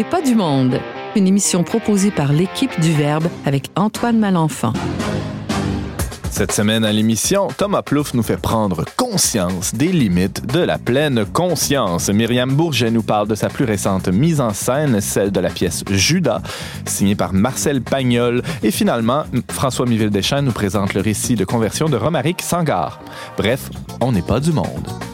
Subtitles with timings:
[0.00, 0.80] n'est pas du monde,
[1.14, 4.72] une émission proposée par l'équipe du Verbe avec Antoine Malenfant.
[6.30, 11.26] Cette semaine à l'émission, Thomas Plouffe nous fait prendre conscience des limites de la pleine
[11.26, 12.08] conscience.
[12.08, 15.84] Myriam Bourget nous parle de sa plus récente mise en scène, celle de la pièce
[15.90, 16.40] Judas,
[16.86, 18.42] signée par Marcel Pagnol.
[18.62, 23.02] Et finalement, François Miville-Deschamps nous présente le récit de conversion de Romaric Sangar.
[23.36, 23.68] Bref,
[24.00, 25.09] on n'est pas du monde.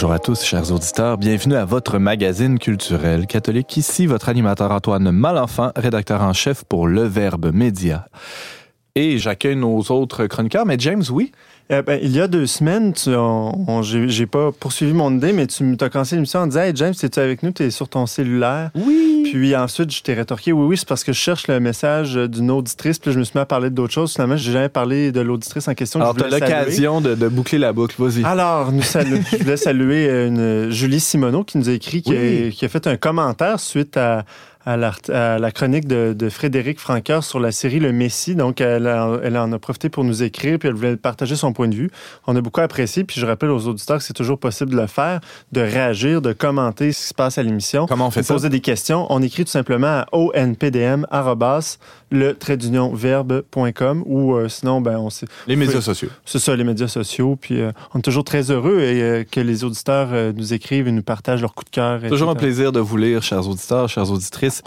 [0.00, 1.18] Bonjour à tous, chers auditeurs.
[1.18, 3.76] Bienvenue à votre magazine culturel catholique.
[3.76, 8.08] Ici, votre animateur Antoine Malenfant, rédacteur en chef pour Le Verbe Média.
[8.94, 11.32] Et j'accueille nos autres chroniqueurs, mais James, oui?
[11.72, 12.92] Eh ben, il y a deux semaines,
[14.08, 17.20] j'ai pas poursuivi mon idée, mais tu t'as commencé l'émission en disant Hey James, es-tu
[17.20, 17.52] avec nous?
[17.52, 18.70] Tu es sur ton cellulaire.
[18.74, 19.30] Oui.
[19.30, 22.50] Puis ensuite, je t'ai rétorqué Oui, oui, c'est parce que je cherche le message d'une
[22.50, 22.98] auditrice.
[22.98, 24.14] Puis je me suis mis à parler d'autres choses.
[24.14, 26.00] Finalement, j'ai jamais parlé de l'auditrice en question.
[26.00, 27.94] Alors, tu as l'occasion de, boucler la boucle.
[28.02, 28.24] Vas-y.
[28.24, 32.88] Alors, nous je voulais saluer une Julie Simoneau qui nous a écrit, qui a fait
[32.88, 34.24] un commentaire suite à
[34.66, 38.34] à la, chronique de, Frédéric Franqueur sur la série Le Messie.
[38.34, 38.86] Donc, elle,
[39.22, 41.90] elle, en a profité pour nous écrire, puis elle voulait partager son point de vue.
[42.26, 44.86] On a beaucoup apprécié, puis je rappelle aux auditeurs que c'est toujours possible de le
[44.86, 45.20] faire,
[45.52, 47.86] de réagir, de commenter ce qui se passe à l'émission.
[47.86, 48.34] Comment on fait ça?
[48.34, 49.06] Poser des questions.
[49.10, 51.06] On écrit tout simplement à onpdm
[52.12, 55.26] le trait d'union verbe.com ou euh, sinon, ben, on sait.
[55.46, 56.08] Les médias sociaux.
[56.24, 57.36] C'est ça, les médias sociaux.
[57.40, 60.92] Puis euh, on est toujours très heureux et, euh, que les auditeurs nous écrivent et
[60.92, 62.00] nous partagent leur coup de cœur.
[62.08, 64.49] Toujours un plaisir de vous lire, chers auditeurs, chères auditrices.
[64.50, 64.64] ist.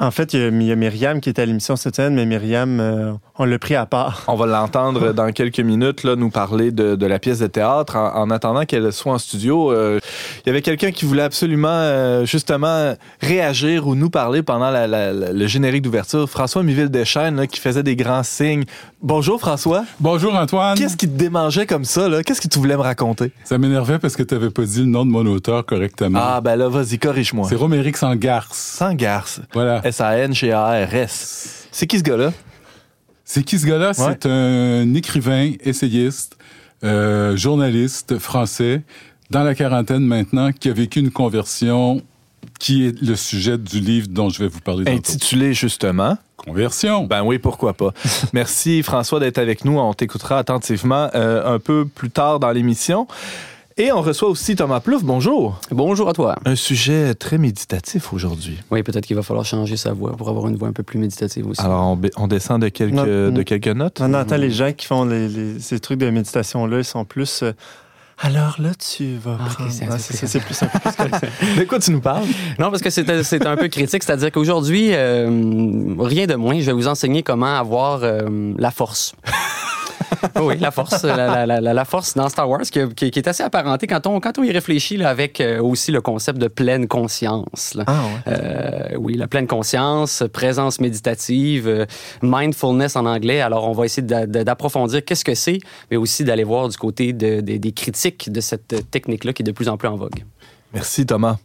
[0.00, 3.12] En fait, il y, a Myriam qui est à l'émission cette semaine, mais Myriam, euh,
[3.36, 4.22] on l'a pris à part.
[4.28, 7.96] On va l'entendre dans quelques minutes là, nous parler de, la pièce de théâtre.
[7.96, 9.98] En, attendant qu'elle soit en studio, euh,
[10.44, 15.46] il y avait quelqu'un qui voulait absolument euh, justement réagir ou nous parler pendant le
[15.46, 16.30] générique d'ouverture.
[16.30, 18.64] François Miville Deschênes qui faisait des grands signes.
[19.02, 19.84] Bonjour François.
[19.98, 20.76] Bonjour Antoine.
[20.76, 22.08] Qu'est-ce qui te démangeait comme ça?
[22.24, 23.32] Qu'est-ce que tu voulais me raconter?
[23.44, 26.18] Ça m'énervait parce que tu n'avais pas dit le nom de mon auteur correctement.
[26.22, 27.46] Ah ben là, vas-y, corrige-moi.
[27.48, 28.48] C'est Roméric Sangars.
[28.52, 29.40] Sangars.
[29.54, 29.82] Voilà.
[29.88, 31.68] S-A-N-G-A-R-S.
[31.72, 32.32] C'est qui ce gars-là?
[33.24, 33.92] C'est qui ce gars-là?
[33.94, 36.36] C'est un écrivain, essayiste,
[36.84, 38.82] euh, journaliste français,
[39.30, 42.02] dans la quarantaine maintenant, qui a vécu une conversion
[42.58, 44.90] qui est le sujet du livre dont je vais vous parler.
[44.90, 47.04] Intitulé justement Conversion.
[47.04, 47.92] Ben oui, pourquoi pas.
[48.32, 49.78] Merci François d'être avec nous.
[49.78, 53.06] On t'écoutera attentivement euh, un peu plus tard dans l'émission.
[53.80, 55.04] Et on reçoit aussi Thomas Plouffe.
[55.04, 55.60] Bonjour.
[55.70, 56.34] Bonjour à toi.
[56.44, 58.58] Un sujet très méditatif aujourd'hui.
[58.72, 60.98] Oui, peut-être qu'il va falloir changer sa voix pour avoir une voix un peu plus
[60.98, 61.60] méditative aussi.
[61.60, 64.00] Alors, on, descend de quelques, de quelques notes?
[64.00, 65.08] On entend les gens qui font
[65.60, 67.44] ces trucs de méditation-là, ils sont plus...
[67.44, 67.52] Euh,
[68.18, 69.70] alors là, tu vas ah, prendre...
[69.70, 70.72] c'est plus simple.
[71.56, 72.26] de quoi tu nous parles?
[72.58, 74.02] Non, parce que c'est un peu critique.
[74.02, 79.14] C'est-à-dire qu'aujourd'hui, euh, rien de moins, je vais vous enseigner comment avoir euh, la force.
[80.40, 84.38] oui, la force, la, force dans Star Wars qui, est assez apparentée quand on, quand
[84.38, 87.76] on y réfléchit là, avec euh, aussi le concept de pleine conscience.
[87.86, 88.32] Ah, ouais.
[88.32, 91.86] euh, oui, la pleine conscience, présence méditative, euh,
[92.22, 93.40] mindfulness en anglais.
[93.40, 95.58] Alors, on va essayer d'approfondir qu'est-ce que c'est,
[95.90, 99.68] mais aussi d'aller voir du côté des critiques de cette technique-là qui est de plus
[99.68, 100.24] en plus en vogue.
[100.72, 101.38] Merci, Thomas.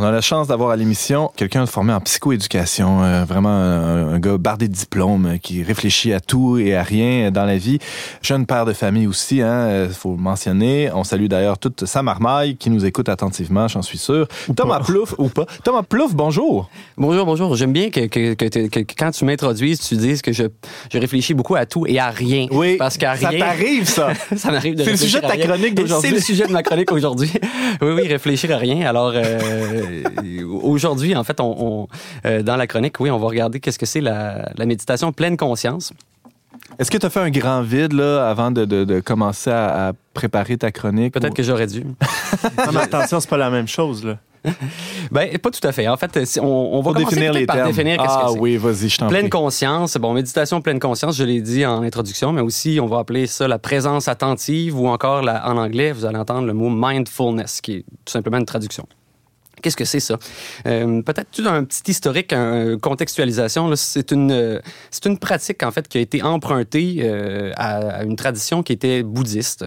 [0.00, 4.38] On a la chance d'avoir à l'émission quelqu'un formé en psychoéducation, euh, vraiment un, gars
[4.38, 7.80] bardé de diplômes euh, qui réfléchit à tout et à rien dans la vie.
[8.22, 10.88] Jeune père de famille aussi, hein, euh, faut le mentionner.
[10.94, 14.28] On salue d'ailleurs toute sa marmaille qui nous écoute attentivement, j'en suis sûr.
[14.54, 15.46] Thomas Plouf ou pas.
[15.64, 16.70] Thomas Plouf, bonjour.
[16.96, 17.56] Bonjour, bonjour.
[17.56, 20.44] J'aime bien que, que, que, quand tu m'introduises, tu dises que je,
[20.92, 22.46] je réfléchis beaucoup à tout et à rien.
[22.52, 22.76] Oui.
[22.76, 23.32] Parce qu'à rien.
[23.32, 24.12] Ça t'arrive, ça.
[24.36, 26.08] ça m'arrive de C'est le sujet de ta chronique d'aujourd'hui.
[26.08, 27.32] C'est le sujet de ma chronique aujourd'hui.
[27.82, 28.86] oui, oui, réfléchir à rien.
[28.86, 29.12] Alors,
[30.62, 31.88] aujourd'hui, en fait, on,
[32.24, 35.92] euh, dans la chronique, oui, on va regarder qu'est-ce que c'est la, méditation pleine conscience.
[36.78, 40.70] Est-ce que tu as fait un grand vide là, avant de, commencer à, préparer ta
[40.70, 41.14] chronique?
[41.14, 41.84] Peut-être que j'aurais dû.
[42.72, 44.04] non, attention, c'est pas la même chose.
[44.04, 44.18] Là.
[45.10, 45.88] Ben, pas tout à fait.
[45.88, 48.38] En fait, on, va commencer définir les par définir qu'est-ce ah, que c'est.
[48.38, 49.96] oui, vas-y, je t'en Pleine conscience.
[49.96, 53.48] Bon, méditation pleine conscience, je l'ai dit en introduction, mais aussi, on va appeler ça
[53.48, 57.72] la présence attentive ou encore, la, en anglais, vous allez entendre le mot mindfulness, qui
[57.76, 58.86] est tout simplement une traduction.
[59.62, 60.18] Qu'est-ce que c'est ça?
[60.66, 63.74] Euh, peut-être tout un petit historique, une contextualisation.
[63.76, 64.60] C'est une, euh,
[64.90, 69.02] c'est une pratique, en fait, qui a été empruntée euh, à, une tradition qui était
[69.02, 69.66] bouddhiste,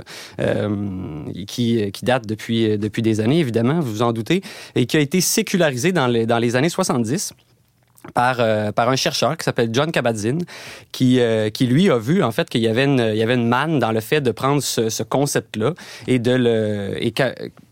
[1.48, 4.42] qui, qui date depuis, depuis des années, évidemment, vous vous en doutez,
[4.76, 7.34] et qui a été sécularisée dans les, dans les années 70
[8.14, 10.42] par, euh, par un chercheur qui s'appelle John Kabat-Zinn,
[10.92, 13.36] qui, euh, qui lui a vu en fait qu'il y avait une, il y avait
[13.36, 15.74] une manne dans le fait de prendre ce, ce concept-là
[16.08, 17.14] et de le et,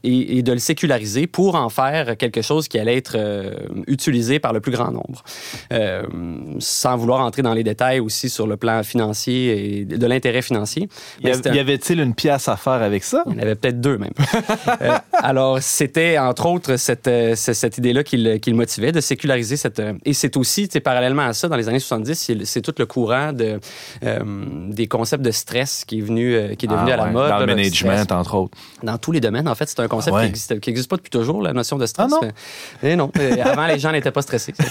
[0.03, 3.53] et, de le séculariser pour en faire quelque chose qui allait être euh,
[3.87, 5.23] utilisé par le plus grand nombre.
[6.59, 10.89] sans vouloir entrer dans les détails aussi sur le plan financier et de l'intérêt financier.
[11.23, 13.23] Y, y avait-il une pièce à faire avec ça?
[13.27, 14.13] Il y en avait peut-être deux même.
[15.13, 19.81] alors c'était entre autres cette, cette idée-là qui le, qui le motivait de séculariser cette
[20.05, 23.59] et c'est aussi, parallèlement à ça, dans les années 70, c'est tout le courant de,
[24.03, 24.19] euh,
[24.69, 27.29] des concepts de stress qui est, venu, euh, qui est devenu ah à la mode.
[27.29, 28.57] Dans le management, entre autres.
[28.83, 31.09] Dans tous les domaines, en fait, c'est un concept qui n'existe qui existe pas depuis
[31.09, 32.11] toujours, la notion de stress.
[32.11, 32.31] Ah non?
[32.83, 34.53] Mais, non, euh, avant, les gens n'étaient pas stressés.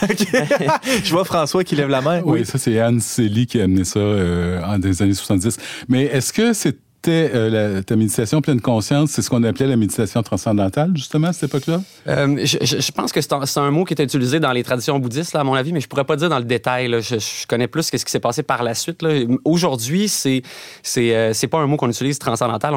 [1.03, 2.21] Je vois François qui lève la main.
[2.25, 5.57] Oui, ça, c'est Anne Célie qui a amené ça en des années 70.
[5.89, 6.77] Mais est-ce que c'est
[7.11, 11.51] euh, ta méditation pleine conscience, c'est ce qu'on appelait la méditation transcendantale, justement, à cette
[11.51, 11.81] époque-là?
[12.09, 15.45] Euh, je, pense que c'est un, mot qui était utilisé dans les traditions bouddhistes, à
[15.45, 16.91] mon avis, mais je pourrais pas dire dans le détail.
[17.01, 19.05] Je, connais plus ce qui s'est passé par la suite.
[19.45, 20.43] Aujourd'hui, c'est
[20.83, 22.75] c'est euh, pas un mot qu'on utilise transcendantal.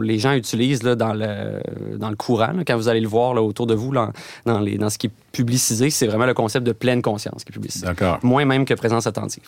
[0.00, 4.10] Les gens utilisent dans, le, courant, quand vous allez le voir autour de vous, dans,
[4.46, 7.86] dans ce qui est publicisé, c'est vraiment le concept de pleine conscience qui est publicisé.
[7.86, 8.18] D'accord.
[8.22, 9.44] Moins même que présence attentive.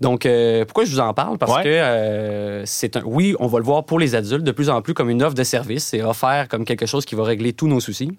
[0.00, 0.28] Donc,
[0.66, 1.38] pourquoi je vous en parle?
[1.38, 3.02] Parce que c'est un...
[3.04, 5.34] Oui, on va le voir pour les adultes de plus en plus comme une offre
[5.34, 5.84] de service.
[5.84, 8.16] C'est offert comme quelque chose qui va régler tous nos soucis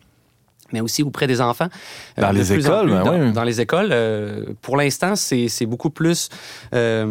[0.74, 1.68] mais aussi auprès des enfants.
[2.18, 6.30] Euh, dans les écoles, ben dans, dans, les écoles, euh, pour l'instant, c'est beaucoup plus,
[6.74, 7.06] euh,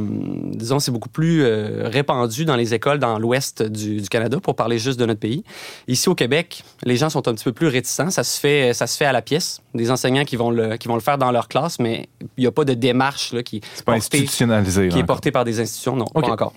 [0.53, 4.79] disons, c'est beaucoup plus répandu dans les écoles dans l'ouest du, du, Canada, pour parler
[4.79, 5.45] juste de notre pays.
[5.89, 8.11] Ici au Québec, les gens sont un petit peu plus réticents.
[8.11, 9.61] Ça se fait, ça se fait à la pièce.
[9.75, 12.47] Des enseignants qui vont le, qui vont le faire dans leur classe, mais il n'y
[12.47, 15.97] a pas de démarche là, qui, pas institutionnalisé, qui est portée par des institutions.
[15.97, 16.53] Non, pas encore.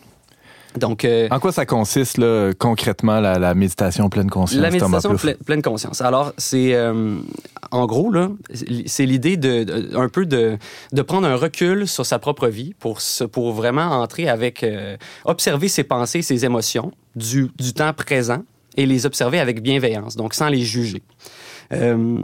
[0.77, 5.15] Donc, euh, en quoi ça consiste là, concrètement la, méditation pleine conscience La méditation
[5.45, 6.01] pleine conscience.
[6.01, 7.17] Alors, c'est euh,
[7.71, 8.29] en gros là,
[8.85, 10.57] c'est l'idée de, un peu de,
[10.93, 12.99] de, prendre un recul sur sa propre vie pour
[13.31, 18.43] pour vraiment entrer avec euh, observer ses pensées, ses émotions du, du temps présent
[18.75, 21.01] et les observer avec bienveillance, donc sans les juger.
[21.73, 22.17] Euh,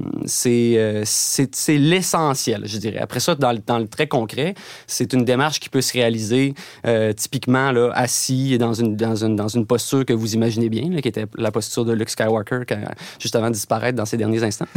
[0.46, 3.00] euh, c'est l'essentiel, je dirais.
[3.00, 4.56] Après ça, dans le, dans le très concret,
[4.88, 6.54] c'est une démarche qui peut se réaliser
[6.86, 10.90] euh, typiquement là, assis dans une, dans, une, dans une posture que vous imaginez bien,
[11.02, 12.62] qui était la posture de Luke Skywalker
[13.20, 14.68] juste avant de disparaître dans ses derniers instants,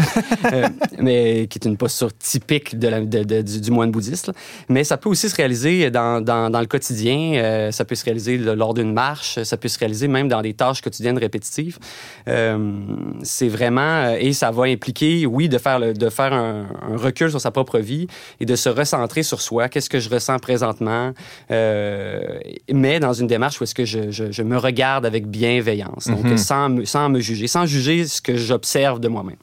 [0.99, 4.33] mais qui est une posture typique du, moine bouddhiste.
[4.69, 8.39] Mais ça peut aussi se réaliser dans, dans, dans le quotidien, ça peut se réaliser
[8.39, 11.79] lors d'une marche, ça peut se réaliser même dans des tâches quotidiennes répétitives.
[12.27, 14.15] c'est vraiment...
[14.19, 16.67] et va impliquer, oui, de faire, de faire un,
[16.97, 18.07] recul sur sa propre vie
[18.41, 19.69] et de se recentrer sur soi.
[19.69, 21.13] Qu'est-ce que je ressens présentement?
[21.51, 22.39] Euh,
[22.73, 26.37] mais dans une démarche où est-ce que je, je, me regarde avec bienveillance, donc mm-hmm.
[26.37, 29.37] sans, sans me juger, sans juger ce que j'observe de moi-même.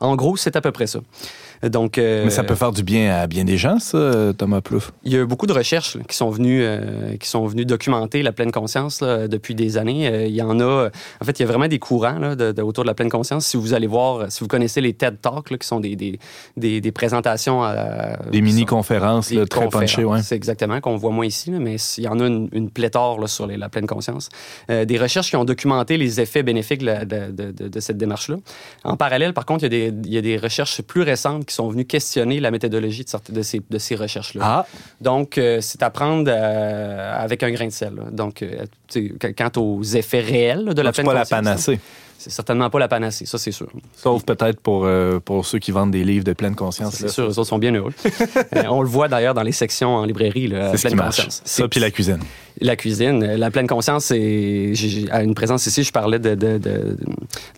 [0.00, 1.00] En gros, c'est à peu près ça.
[1.62, 4.92] Donc, euh, Mais ça peut faire du bien à bien des gens, ça, Thomas Plouffe.
[5.04, 8.32] Il y a beaucoup de recherches qui sont venues, euh, qui sont venues documenter la
[8.32, 10.08] pleine conscience depuis des années.
[10.08, 10.90] Euh, il y en a,
[11.20, 13.46] en fait, il y a vraiment des courants là, de, autour de la pleine conscience.
[13.46, 16.18] Si vous allez voir, si vous connaissez les TED Talks, qui sont des, des,
[16.56, 17.62] des, des présentations.
[18.30, 20.22] des mini-conférences très punchées, ouais.
[20.22, 23.68] C'est exactement, qu'on voit moins ici, mais il y en a une, pléthore sur la
[23.68, 24.28] pleine conscience.
[24.68, 28.36] des recherches qui ont documenté les effets bénéfiques de, de, de cette démarche-là.
[28.84, 31.47] En parallèle, par contre, il y, a des, il y a des recherches plus récentes
[31.48, 34.40] qui sont venus questionner la méthodologie de, de ces, de ces recherches-là.
[34.44, 34.66] Ah.
[35.00, 37.94] Donc, euh, c'est à prendre euh, avec un grain de sel.
[38.12, 38.66] Donc, euh,
[39.36, 41.80] quant aux effets réels de la pleine pas la panacée
[42.18, 43.68] c'est certainement pas la panacée, ça c'est sûr.
[43.96, 46.96] Sauf peut-être pour, euh, pour ceux qui vendent des livres de pleine conscience.
[46.96, 47.94] C'est sûr, les autres sont bien heureux.
[48.56, 51.42] Euh, on le voit d'ailleurs dans les sections en librairie, là, pleine conscience.
[51.44, 52.20] Ça, puis la cuisine.
[52.60, 53.22] La cuisine.
[53.22, 54.72] Euh, la pleine conscience, c'est.
[55.10, 56.34] À une présence ici, je parlais de.
[56.34, 56.96] de,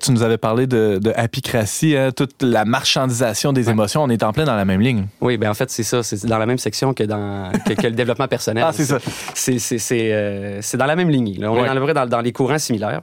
[0.00, 4.02] Tu nous avais parlé de, de apicratie, hein, toute la marchandisation des émotions.
[4.02, 5.06] On est en plein dans la même ligne.
[5.20, 6.02] Oui, bien en fait, c'est ça.
[6.02, 8.64] C'est dans la même section que, dans, que, le développement personnel.
[8.66, 8.98] ah, c'est ça.
[9.34, 11.40] C'est dans la même ligne.
[11.40, 11.52] Là.
[11.52, 13.02] On est dans, dans, dans les courants similaires.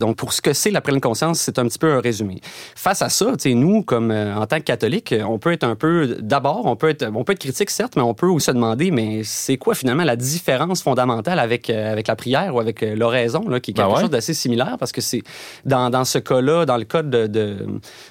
[0.00, 2.40] Donc, pour ce que c'est la pleine conscience, c'est un petit peu un résumé.
[2.74, 6.16] Face à ça, nous, comme euh, en tant que catholiques, on peut être un peu,
[6.20, 8.90] d'abord, on peut être, on peut être critique certes, mais on peut aussi se demander,
[8.90, 12.94] mais c'est quoi finalement la différence fondamentale avec euh, avec la prière ou avec euh,
[12.94, 15.22] l'oraison, qui est ben quelque chose d'assez similaire, parce que c'est
[15.64, 17.56] dans, dans ce cas-là, dans le cas de de,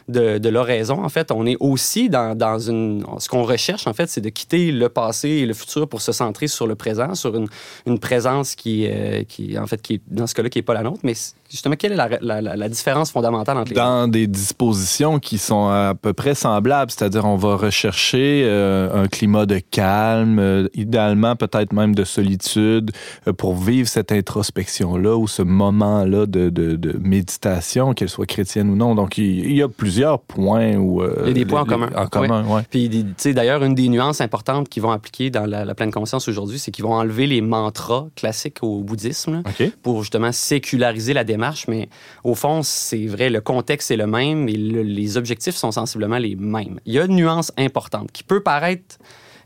[0.08, 3.94] de, de l'oraison, en fait, on est aussi dans, dans une, ce qu'on recherche en
[3.94, 7.14] fait, c'est de quitter le passé et le futur pour se centrer sur le présent,
[7.14, 7.48] sur une,
[7.86, 8.88] une présence qui
[9.28, 11.14] qui en fait qui dans ce cas-là qui est pas la nôtre, mais
[11.54, 15.68] Justement, quelle est la, la, la différence fondamentale entre les Dans des dispositions qui sont
[15.68, 21.36] à peu près semblables, c'est-à-dire on va rechercher euh, un climat de calme, euh, idéalement
[21.36, 22.90] peut-être même de solitude,
[23.28, 28.72] euh, pour vivre cette introspection-là ou ce moment-là de, de, de méditation, qu'elle soit chrétienne
[28.72, 28.96] ou non.
[28.96, 31.04] Donc, il, il y a plusieurs points où...
[31.04, 31.90] Il y a des points en commun.
[31.96, 32.64] En commun, ouais.
[32.72, 35.92] Puis, tu sais, d'ailleurs, une des nuances importantes qu'ils vont appliquer dans la, la pleine
[35.92, 41.14] conscience aujourd'hui, c'est qu'ils vont enlever les mantras classiques au bouddhisme là, pour justement séculariser
[41.14, 41.43] la démarche.
[41.68, 41.90] Mais
[42.24, 46.18] au fond, c'est vrai, le contexte est le même et le- les objectifs sont sensiblement
[46.18, 46.80] les mêmes.
[46.86, 48.98] Il y a une nuance importante qui peut paraître,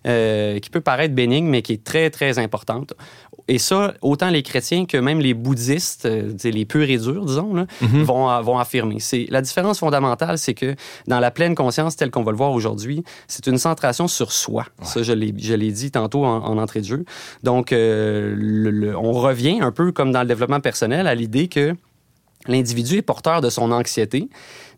[0.05, 2.93] euh, qui peut paraître bénigne, mais qui est très, très importante.
[3.49, 7.53] Et ça, autant les chrétiens que même les bouddhistes, euh, les purs et durs, disons,
[7.53, 7.65] là,
[8.03, 8.97] vont, vont affirmer.
[9.29, 10.75] La différence fondamentale, c'est que
[11.07, 14.65] dans la pleine conscience telle qu'on va le voir aujourd'hui, c'est une centration sur soi.
[14.81, 17.05] Ça, je l'ai, je l'ai dit tantôt en, en entrée de jeu.
[17.43, 21.47] Donc, euh, le- le- on revient un peu comme dans le développement personnel à l'idée
[21.47, 21.73] que
[22.47, 24.29] l'individu est porteur de son anxiété.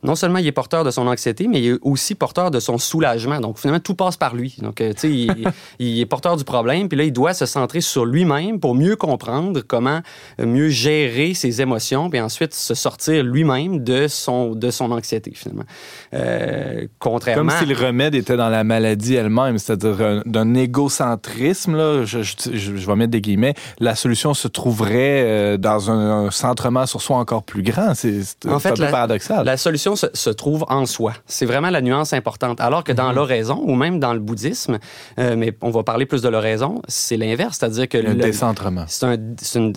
[0.04, 2.78] Non seulement il est porteur de son anxiété, mais il est aussi porteur de son
[2.78, 3.40] soulagement.
[3.42, 4.56] Donc, finalement, tout passe par lui.
[4.62, 5.46] Donc, euh, tu sais, il,
[5.80, 8.96] il est porteur du problème, puis là, il doit se centrer sur lui-même pour mieux
[8.96, 10.00] comprendre comment
[10.40, 15.32] euh, mieux gérer ses émotions, puis ensuite se sortir lui-même de son, de son anxiété,
[15.36, 15.66] finalement.
[16.14, 17.52] Euh, contrairement...
[17.52, 22.22] Comme si le remède était dans la maladie elle-même, c'est-à-dire un- d'un égocentrisme, là, je,
[22.24, 26.86] je- je- je vais mettre des guillemets, la solution se trouverait dans un, un centrement
[26.86, 27.94] sur soi encore plus grand.
[27.96, 29.46] C'est En fait, un peu la- paradoxal.
[29.46, 31.14] La solution se, se trouve en soi.
[31.26, 32.60] C'est vraiment la nuance importante.
[32.62, 32.98] Alors que Mhm.
[32.98, 34.80] dans l'oraison, ou même dans le bouddhisme,
[35.20, 38.86] euh, mais on va parler plus de l'oraison, c'est l'inverse, c'est-à-dire que le le- décentrement.
[38.88, 39.18] c'est un-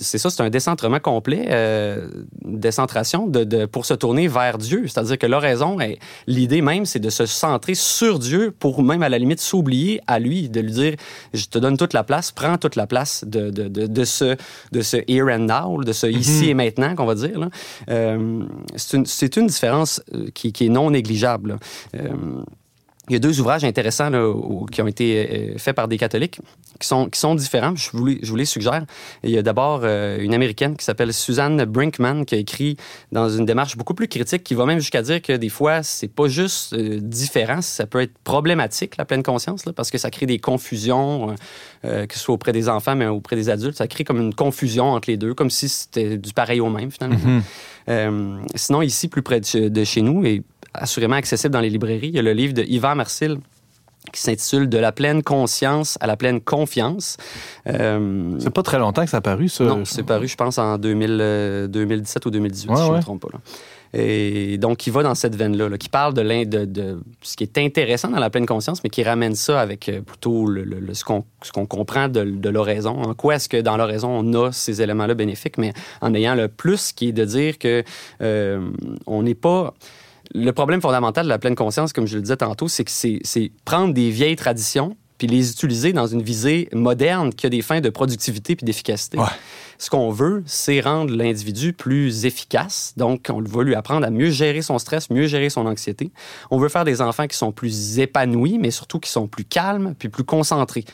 [0.00, 2.09] ça, c'est un décentrement complet, euh,
[2.45, 4.85] décentration de, de- pour se tourner vers Dieu.
[4.87, 5.76] C'est-à-dire que l'oraison,
[6.26, 10.19] l'idée même, c'est de se centrer sur Dieu pour même à la limite s'oublier à
[10.19, 10.95] lui, de lui dire,
[11.33, 14.37] je te donne toute la place, prends toute la place de, de, de, de ce,
[14.73, 17.49] de ce here and now, de ce ici et maintenant qu'on va dire.
[17.90, 18.42] Euh,
[18.76, 20.01] c'est une, différence
[20.35, 21.59] qui, qui est non négligeable.
[21.94, 22.42] Euh,
[23.09, 24.32] il y a deux ouvrages intéressants là,
[24.71, 26.38] qui ont été euh, faits par des catholiques
[26.78, 27.75] qui sont, qui sont différents.
[27.75, 28.85] Je vous, les, je vous les suggère.
[29.25, 32.76] Il y a d'abord euh, une américaine qui s'appelle Suzanne Brinkman qui a écrit
[33.11, 36.09] dans une démarche beaucoup plus critique qui va même jusqu'à dire que des fois, c'est
[36.09, 40.11] pas juste euh, différent, ça peut être problématique, la pleine conscience, là, parce que ça
[40.11, 41.35] crée des confusions,
[41.85, 43.76] euh, que ce soit auprès des enfants, mais auprès des adultes.
[43.76, 46.90] Ça crée comme une confusion entre les deux, comme si c'était du pareil au même,
[46.92, 47.40] finalement.
[47.88, 50.42] Euh, sinon, ici, plus près de, de chez nous, et
[50.75, 53.38] assurément accessible dans les librairies, il y a le livre de Yvan Marcil
[54.12, 57.17] qui s'intitule De la pleine conscience à la pleine confiance.
[57.69, 59.64] Euh, C'est pas très longtemps que ça a paru, ça.
[59.64, 62.93] non, c'est paru, je pense, en 2000, euh, 2017 ou 2018, Ouais, si je ne
[62.93, 62.97] ouais.
[62.99, 63.29] me trompe pas.
[63.33, 63.38] là.
[63.95, 67.45] Et donc, il va dans cette veine-là, là, qui parle de, de, de ce qui
[67.45, 70.81] est intéressant dans la pleine conscience, mais qui ramène ça avec euh, plutôt le, le-
[70.81, 71.23] le- ce qu'on
[71.67, 73.02] comprend de, de l'oraison.
[73.02, 76.49] En quoi est-ce que dans l'oraison, on a ces éléments-là bénéfiques, mais en ayant le
[76.49, 77.85] plus qui est de dire que
[78.23, 78.67] euh,
[79.07, 79.75] on n'est pas...
[80.35, 83.53] Le problème fondamental de la pleine conscience, comme je le disais tantôt, c'est que c'est
[83.65, 87.81] prendre des vieilles traditions puis les utiliser dans une visée moderne qui a des fins
[87.81, 89.19] de productivité puis d'efficacité.
[89.19, 89.27] Ouais.
[89.79, 92.95] Ce qu'on veut, c'est rendre l'individu plus efficace.
[92.97, 96.11] Donc, on veut lui apprendre à mieux gérer son stress, mieux gérer son anxiété.
[96.51, 99.95] On veut faire des enfants qui sont plus épanouis, mais surtout qui sont plus calmes
[99.97, 100.85] puis plus concentrés.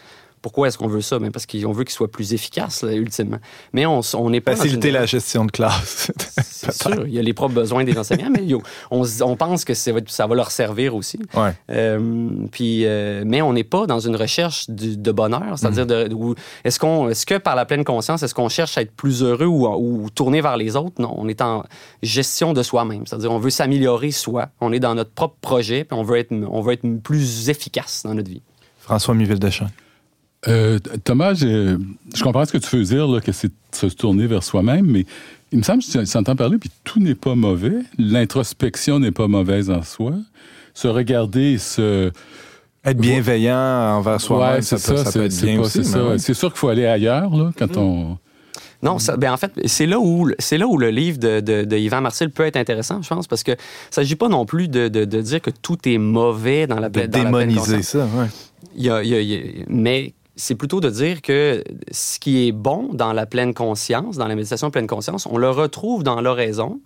[0.42, 1.18] Pourquoi est-ce qu'on veut ça?
[1.18, 3.38] Ben parce qu'on veut qu'ils soient plus efficaces, là, ultimement.
[3.73, 4.52] Mais on on n'est pas...
[4.52, 6.11] dans Faciliter une- la gestion de classe.
[6.42, 9.04] C'est sûr, il y a les propres besoins des enseignants, mais yo, on,
[9.37, 11.18] pense que ça va, ça va leur servir aussi.
[11.35, 11.52] ouais.
[11.71, 16.35] Euh, puis, euh, mais on n'est pas dans une recherche du- de bonheur, c'est-à-dire où-
[16.64, 19.47] est-ce qu'on, est-ce que par la pleine conscience, est-ce qu'on cherche à être plus heureux
[19.47, 21.00] ou, ou tourner vers les autres?
[21.00, 21.64] Non, on est en
[22.02, 24.49] gestion de soi-même, c'est-à-dire on veut s'améliorer soi.
[24.61, 28.02] On est dans notre propre projet, puis on veut être, on veut être plus efficace
[28.04, 28.42] dans notre vie.
[28.80, 29.71] François Miville-Deschamps.
[30.47, 31.76] Euh, Thomas, je,
[32.14, 34.87] je comprends ce que tu veux dire, là, que c'est de se tourner vers soi-même,
[34.87, 35.04] mais
[35.50, 37.78] il me semble que tu entends parler, puis tout n'est pas mauvais.
[37.99, 40.12] L'introspection n'est pas mauvaise en soi.
[40.75, 42.12] Se regarder, se...
[42.85, 45.73] Être bienveillant envers soi-même, Ouais, ça, c'est peut, ça peut être c'est bien pas- aussi.
[45.73, 46.04] c'est mais ça.
[46.11, 46.18] ouais.
[46.18, 48.18] C'est sûr qu'il faut aller ailleurs, là, quand on...
[48.80, 51.64] Non, ça, ben en fait, c'est là où c'est là où le livre de, de,
[51.64, 53.50] de Yvan Marcel peut être intéressant, je pense, parce que
[53.90, 56.88] ça s'agit pas non plus de, de, de dire que tout est mauvais dans la
[56.88, 58.26] De dans démoniser ça, ouais.
[58.76, 61.64] Il y a- il y a- il y a- mais c'est plutôt de dire que
[61.90, 65.50] ce qui est bon dans la pleine conscience, dans la méditation pleine conscience, on le
[65.50, 66.80] retrouve dans l'oraison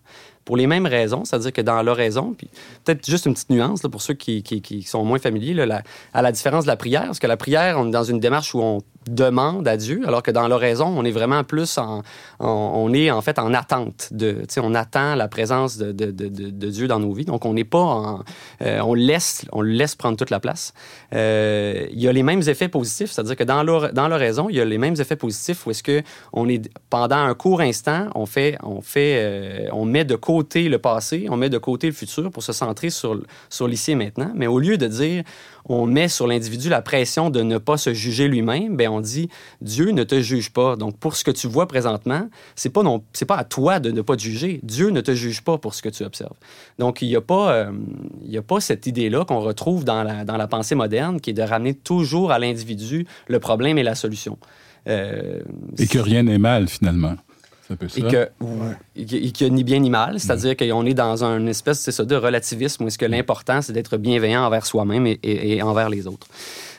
[0.47, 2.49] pour les mêmes raisons, c'est-à-dire que dans l'oraison, puis
[2.85, 5.83] peut-être juste une petite nuance là, pour ceux qui, sont moins familiers, là,
[6.15, 8.55] à la différence de la prière, parce que la prière, on est dans une démarche
[8.55, 12.03] où on, demande à Dieu, alors que dans l'oraison, on est vraiment plus en,
[12.41, 16.89] on est en fait en attente de, on attend la présence de, de, de, Dieu
[16.89, 17.25] dans nos vies.
[17.25, 18.21] Donc on n'est pas
[18.63, 20.73] euh, on laisse, on laisse prendre toute la place.
[21.15, 23.63] Euh, il y a les mêmes effets positifs, c'est-à-dire que dans
[24.09, 27.35] l'oraison, il y a les mêmes effets positifs où est-ce que on est pendant un
[27.35, 31.51] court instant, on fait, on fait, euh, on met de côté le passé, on met
[31.51, 34.31] de côté le futur pour se centrer sur sur l'ici et maintenant.
[34.35, 35.25] Mais au lieu de dire
[35.67, 39.29] on met sur l'individu la pression de ne pas se juger lui-même, ben on dit
[39.61, 40.77] Dieu ne te juge pas.
[40.77, 43.91] Donc pour ce que tu vois présentement, c'est pas non c'est pas à toi de
[43.91, 44.61] ne pas te juger.
[44.63, 46.37] Dieu ne te juge pas pour ce que tu observes.
[46.79, 47.73] Donc il n'y a pas euh,
[48.25, 51.31] il a pas cette idée là qu'on retrouve dans la, dans la pensée moderne qui
[51.31, 54.39] est de ramener toujours à l'individu le problème et la solution.
[54.89, 55.41] Euh,
[55.79, 57.15] et que rien n'est mal finalement.
[57.97, 58.29] Et que,
[58.95, 60.69] qu'il n'y a ni bien ni mal, c'est-à-dire mm.
[60.69, 64.45] qu'on est dans une espèce ça, de relativisme où est-ce que l'important, c'est d'être bienveillant
[64.45, 66.27] envers soi-même et, envers les autres.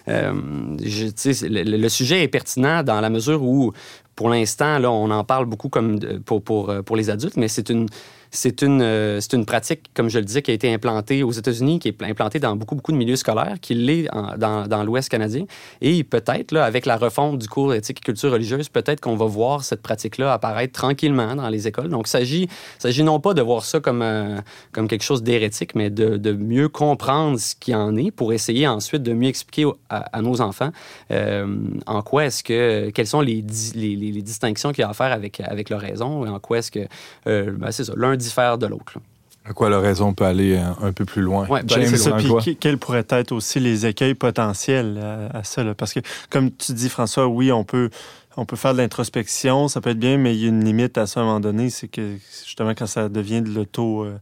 [0.10, 0.34] Euh,
[0.80, 3.72] le, le, sujet est pertinent dans la mesure où,
[4.16, 7.70] pour l'instant, là, on en parle beaucoup comme pour, pour, pour les adultes, mais c'est
[7.70, 7.88] une
[8.36, 11.78] c'est une, euh, une pratique, comme je le disais, qui a été implantée aux États-Unis,
[11.78, 15.46] qui est implantée dans beaucoup, beaucoup de milieux scolaires, qui l'est dans, dans l'Ouest canadien.
[15.82, 19.64] Et peut-être, avec la refonte du cours éthique et culture religieuse, peut-être qu'on va voir
[19.64, 21.90] cette pratique-là apparaître tranquillement dans les écoles.
[21.90, 22.48] Donc, il s'agit,
[22.80, 24.40] s'agit non pas de voir ça comme, euh,
[24.72, 28.68] comme quelque chose d'hérétique, mais de, de, mieux comprendre ce qui en est pour essayer
[28.68, 30.72] ensuite de mieux expliquer à, nos enfants
[31.12, 33.44] euh, en quoi est-ce que, quelles sont les,
[33.76, 36.58] les, les, distinctions qu'il y a à faire avec, avec leur raison, et en quoi
[36.58, 36.88] est-ce que,
[37.26, 38.98] ben, c'est ça, l'un diffère de l'autre.
[39.46, 41.46] À quoi la raison peut aller un, peu plus loin?
[41.48, 42.16] Ouais, ben, c'est ça.
[42.42, 44.98] Puis quels pourraient être aussi les écueils potentiels
[45.34, 45.64] à, ça?
[45.76, 46.00] Parce que,
[46.30, 47.90] comme tu dis, François, oui, on peut,
[48.38, 50.98] on peut faire de l'introspection, ça peut être bien, mais il y a une limite
[50.98, 51.70] à ça à un moment donné.
[51.70, 52.16] C'est que,
[52.46, 54.06] justement, quand ça devient de l'auto...
[54.06, 54.18] Euh,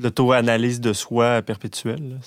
[0.00, 2.18] l'auto-analyse de soi perpétuelle.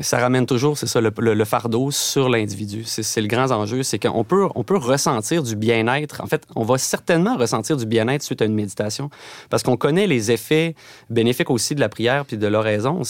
[0.00, 2.84] Ça ramène toujours, c'est ça, le, fardeau sur l'individu.
[2.84, 6.20] C'est le grand enjeu, c'est qu'on peut, on peut ressentir du bien-être.
[6.22, 9.10] En fait, on va certainement ressentir du bien-être suite à une méditation,
[9.50, 10.76] parce qu'on connaît les effets
[11.10, 13.02] bénéfiques aussi de la prière puis de l'oraison.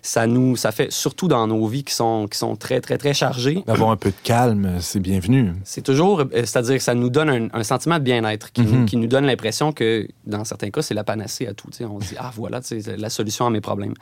[0.00, 3.14] Ça nous, ça fait surtout dans nos vies qui sont, qui sont très, très, très
[3.14, 3.64] chargées.
[3.66, 5.54] D'avoir un peu de calme, c'est bienvenu.
[5.64, 8.84] C'est toujours, euh, c'est-à-dire que ça nous donne un, sentiment de bien-être qui, mm-hmm.
[8.84, 11.68] qui, nous donne l'impression que, dans certains cas, c'est la panacée à tout.
[11.80, 13.94] On se dit, ah voilà, c'est la solution à mes problèmes.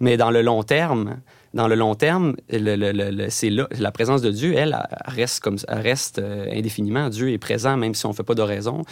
[0.00, 1.20] Mais dans le long terme,
[1.54, 6.46] dans le long terme, le, c'est la présence de Dieu, elle, reste, comme, reste euh,
[6.50, 7.10] indéfiniment.
[7.10, 8.82] Dieu est présent même si on ne fait pas d'oraison.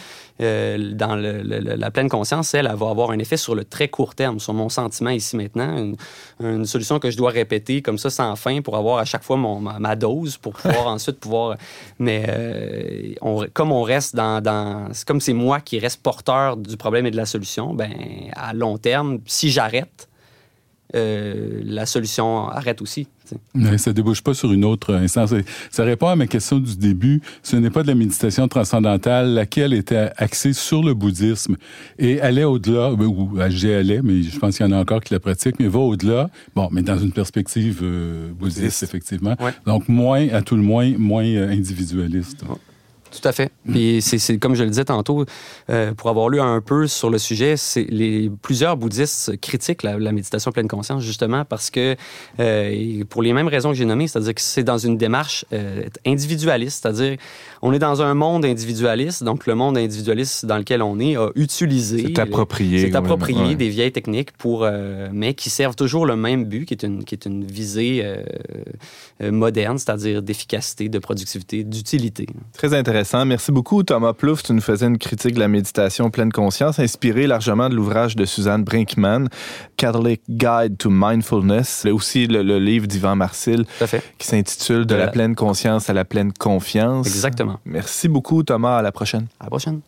[0.41, 4.13] Euh, dans la pleine conscience, elle, elle, va avoir un effet sur le très court
[4.13, 5.95] terme, sur mon sentiment ici maintenant.
[6.39, 9.37] Une, solution que je dois répéter comme ça sans fin pour avoir à chaque fois
[9.37, 11.57] mon, ma, dose pour pouvoir ensuite pouvoir...
[11.97, 14.41] Mais euh, on, comme on reste dans...
[14.41, 17.91] dans comme c'est moi qui reste porteur du problème et de la solution, ben
[18.33, 20.07] à long terme, si j'arrête,
[20.95, 23.07] euh, la solution arrête aussi.
[23.53, 25.33] Mais ça ne débouche pas sur une autre instance.
[25.69, 27.21] Ça répond à ma question du début.
[27.43, 31.55] Ce n'est pas de la méditation transcendantale, laquelle était axée sur le bouddhisme
[31.97, 35.01] et allait au-delà, ben, ou j'ai allé, mais je pense qu'il y en a encore
[35.01, 36.29] qui la pratiquent, mais va au-delà.
[36.55, 39.35] Bon, mais dans une perspective euh, bouddhiste, effectivement.
[39.65, 42.43] Donc, moins, à tout le moins, moins euh, individualiste.
[43.11, 43.51] Tout à fait.
[43.65, 43.71] Mm.
[43.71, 45.25] Puis c'est comme je le disais tantôt,
[45.69, 50.51] euh, pour avoir lu un peu sur le sujet, les plusieurs bouddhistes critiquent la, méditation
[50.51, 51.95] pleine conscience justement parce que
[52.39, 55.83] euh, pour les mêmes raisons que j'ai nommées, c'est-à-dire que c'est dans une démarche euh,
[56.05, 57.17] individualiste, c'est-à-dire
[57.61, 61.29] on est dans un monde individualiste, donc le monde individualiste dans lequel on est a
[61.35, 64.67] utilisé, c'est approprié, c'est approprié des vieilles techniques pour,
[65.11, 68.05] mais qui servent toujours le même but, qui est une qui est une visée
[69.21, 72.27] moderne, c'est-à-dire d'efficacité, de productivité, d'utilité.
[72.53, 73.00] Très intéressant.
[73.25, 74.43] Merci beaucoup, Thomas Plouffe.
[74.43, 78.25] Tu nous faisais une critique de la méditation pleine conscience, inspirée largement de l'ouvrage de
[78.25, 79.27] Suzanne Brinkman,
[79.77, 81.85] Catholic Guide to Mindfulness.
[81.91, 83.65] Aussi le, livre d'Yvan Marcil
[84.17, 87.07] qui s'intitule De la pleine conscience à la pleine confiance.
[87.07, 87.59] Exactement.
[87.65, 88.77] Merci beaucoup, Thomas.
[88.77, 89.27] À la prochaine.
[89.39, 89.81] À la prochaine.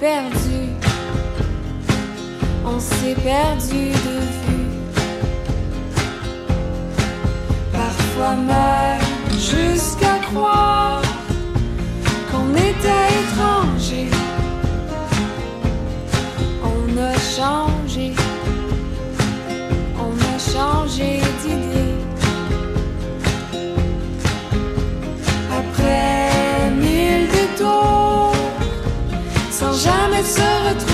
[0.00, 0.74] Perdu,
[2.64, 4.66] on s'est perdu de vue.
[7.72, 9.00] Parfois même
[9.38, 11.02] jusqu'à croire
[12.30, 14.10] qu'on était étranger.
[16.64, 17.69] On a changé,
[29.82, 30.89] jamais se retrouver.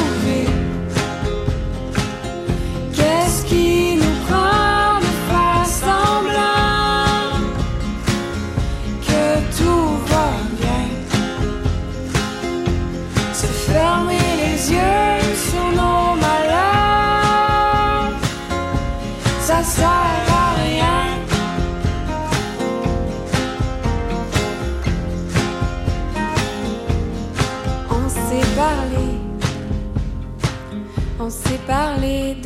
[31.67, 32.46] De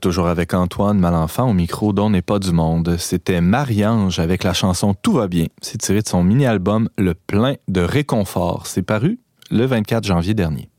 [0.00, 2.96] toujours avec Antoine Malenfant au micro d'On n'est pas du monde.
[2.98, 5.46] C'était Marie-Ange avec la chanson Tout va bien.
[5.60, 8.66] C'est tiré de son mini-album Le plein de réconfort.
[8.66, 10.70] C'est paru le 24 janvier dernier.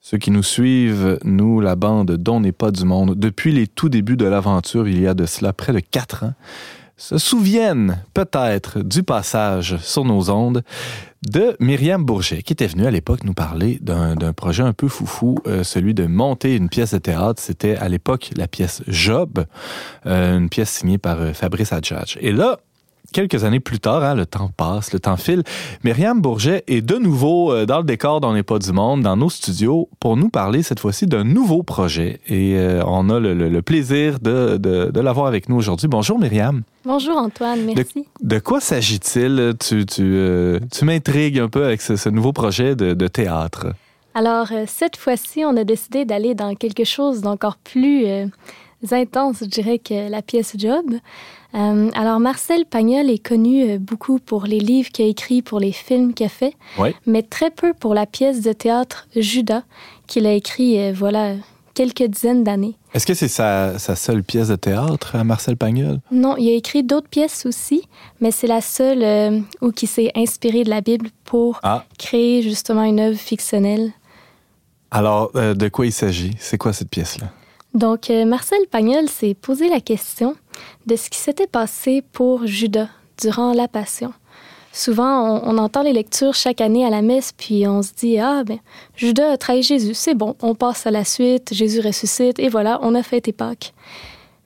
[0.00, 3.88] Ceux qui nous suivent, nous, la bande d'On n'est pas du monde, depuis les tout
[3.88, 6.34] débuts de l'aventure, il y a de cela près de quatre ans,
[6.96, 10.62] se souviennent peut-être du passage sur nos ondes
[11.28, 15.36] de Myriam Bourget, qui était venue à l'époque nous parler d'un projet un peu foufou,
[15.46, 17.42] euh, celui de monter une pièce de théâtre.
[17.42, 19.44] C'était à l'époque la pièce Job,
[20.06, 22.16] euh, une pièce signée par euh, Fabrice Adjadj.
[22.20, 22.60] Et là,
[23.12, 25.42] quelques années plus tard, hein, le temps passe, le temps file,
[25.84, 29.16] Myriam Bourget est de nouveau euh, dans le décor d'On n'est pas du monde, dans
[29.16, 32.20] nos studios, pour nous parler cette fois-ci d'un nouveau projet.
[32.28, 35.88] Et euh, on a le, le- le plaisir de, de, de l'avoir avec nous aujourd'hui.
[35.88, 36.62] Bonjour Myriam.
[36.84, 38.06] Bonjour Antoine, merci.
[38.22, 39.54] De quoi s'agit-il?
[39.60, 43.66] Tu, tu, euh, tu m'intrigues un peu avec ce, ce nouveau projet de, de théâtre.
[44.14, 48.26] Alors, cette fois-ci, on a décidé d'aller dans quelque chose d'encore plus euh,
[48.92, 50.84] intense, je dirais, que la pièce Job.
[51.54, 55.58] Euh, alors, Marcel Pagnol est connu euh, beaucoup pour les livres qu'il a écrits, pour
[55.60, 56.54] les films qu'il a fait,
[57.06, 59.62] mais très peu pour la pièce de théâtre Judas,
[60.06, 61.34] qu'il a écrit, euh, voilà,
[61.74, 62.74] quelques dizaines d'années.
[62.94, 66.00] Est-ce que c'est sa, sa seule pièce de théâtre Marcel Pagnol?
[66.10, 67.82] Non, il a écrit d'autres pièces aussi,
[68.20, 71.84] mais c'est la seule euh, où il s'est inspiré de la Bible pour Ah.
[71.98, 73.92] créer justement une œuvre fictionnelle.
[74.90, 76.32] Alors, euh, de quoi il s'agit?
[76.38, 77.28] C'est quoi cette pièce-là?
[77.74, 80.36] Donc, euh, Marcel Pagnol s'est posé la question
[80.86, 82.88] de ce qui s'était passé pour Judas
[83.20, 84.12] durant la Passion.
[84.72, 88.18] Souvent, on, on entend les lectures chaque année à la messe, puis on se dit
[88.18, 88.58] Ah, ben,
[88.96, 92.78] Judas a trahi Jésus, c'est bon, on passe à la suite, Jésus ressuscite, et voilà,
[92.82, 93.72] on a fêté Pâques.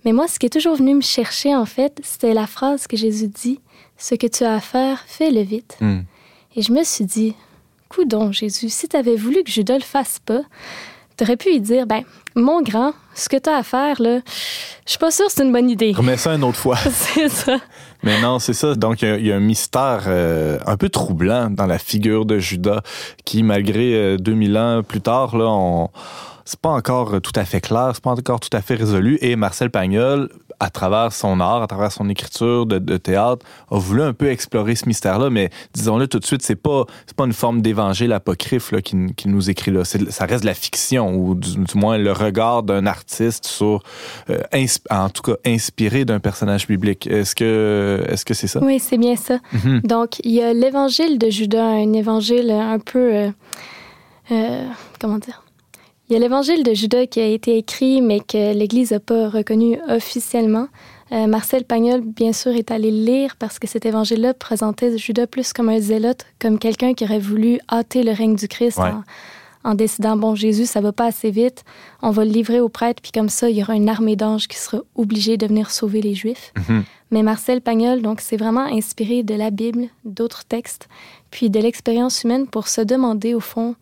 [0.04, 2.96] Mais moi, ce qui est toujours venu me chercher, en fait, c'était la phrase que
[2.96, 3.60] Jésus dit
[3.96, 5.76] Ce que tu as à faire, fais-le vite.
[5.80, 6.00] Hmm.
[6.56, 7.34] Et je me suis dit,
[7.88, 10.42] coudon, Jésus, si tu avais voulu que Judas le fasse pas,
[11.16, 12.02] t'aurais pu lui dire, ben,
[12.34, 14.20] mon grand, ce que t'as à faire, là,
[14.86, 15.92] je suis pas sûre que c'est une bonne idée.
[15.96, 16.76] Remets ça une autre fois.
[16.90, 17.56] c'est ça.
[18.02, 18.74] Mais non, c'est ça.
[18.74, 21.78] Donc, il y a- il y, a un mystère euh, un peu troublant dans la
[21.78, 22.80] figure de Judas
[23.24, 25.88] qui, malgré euh, 2000 ans plus tard, là, on...
[26.46, 29.16] C'est pas encore tout à fait clair, c'est pas encore tout à fait résolu.
[29.22, 30.28] Et Marcel Pagnol,
[30.60, 34.28] à travers son art, à travers son écriture de, de théâtre, a voulu un peu
[34.30, 38.12] explorer ce mystère-là, mais disons-le tout de suite, c'est pas c'est pas une forme d'évangile
[38.12, 39.84] apocryphe là, qui, qui nous écrit là.
[39.84, 43.82] Ça reste de la fiction ou du, du moins le regard d'un artiste sur,
[44.30, 44.40] euh,
[44.90, 47.06] en tout cas, inspiré d'un personnage biblique.
[47.06, 48.60] Est-ce que est-ce que c'est ça?
[48.62, 49.38] Oui, c'est bien ça.
[49.52, 49.80] Mhm.
[49.84, 53.14] Donc, il y a l'évangile de Judas, un évangile un peu.
[53.14, 53.30] euh,
[54.32, 54.66] euh,
[55.00, 55.43] comment dire?
[56.08, 59.28] Il y a l'évangile de Judas qui a été écrit, mais que l'Église n'a pas
[59.30, 60.68] reconnu officiellement.
[61.12, 65.26] Euh, Marcel Pagnol, bien sûr, est allé le lire parce que cet évangile-là présentait Judas
[65.26, 68.90] plus comme un zélote, comme quelqu'un qui aurait voulu hâter le règne du Christ Ouais.
[69.64, 71.64] en, en décidant bon, Jésus, ça va pas assez vite,
[72.02, 74.46] on va le livrer aux prêtres, puis comme ça, il y aura une armée d'anges
[74.46, 76.52] qui sera obligée de venir sauver les Juifs.
[76.68, 76.84] Mhm.
[77.12, 80.88] Mais Marcel Pagnol, donc, c'est vraiment inspiré de la Bible, d'autres textes,
[81.30, 83.74] puis de l'expérience humaine pour se demander, au fond,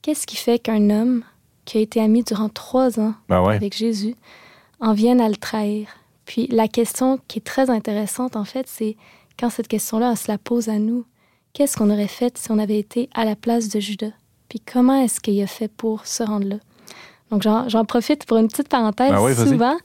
[0.00, 1.22] qu'est-ce qui fait qu'un homme
[1.66, 3.54] qui a été ami durant trois ans Ben ouais.
[3.54, 4.16] avec Jésus
[4.80, 5.88] en vienne à le trahir?
[6.24, 8.96] Puis la question qui est très intéressante, en fait, c'est
[9.38, 11.04] quand cette question-là, on se la pose à nous,
[11.52, 14.12] qu'est-ce qu'on aurait fait si on avait été à la place de Judas?
[14.48, 16.56] Puis comment est-ce qu'il a fait pour se rendre là?
[17.30, 19.10] Donc j'en j'en profite pour une petite parenthèse.
[19.10, 19.48] Ben vas-y.
[19.48, 19.76] Souvent,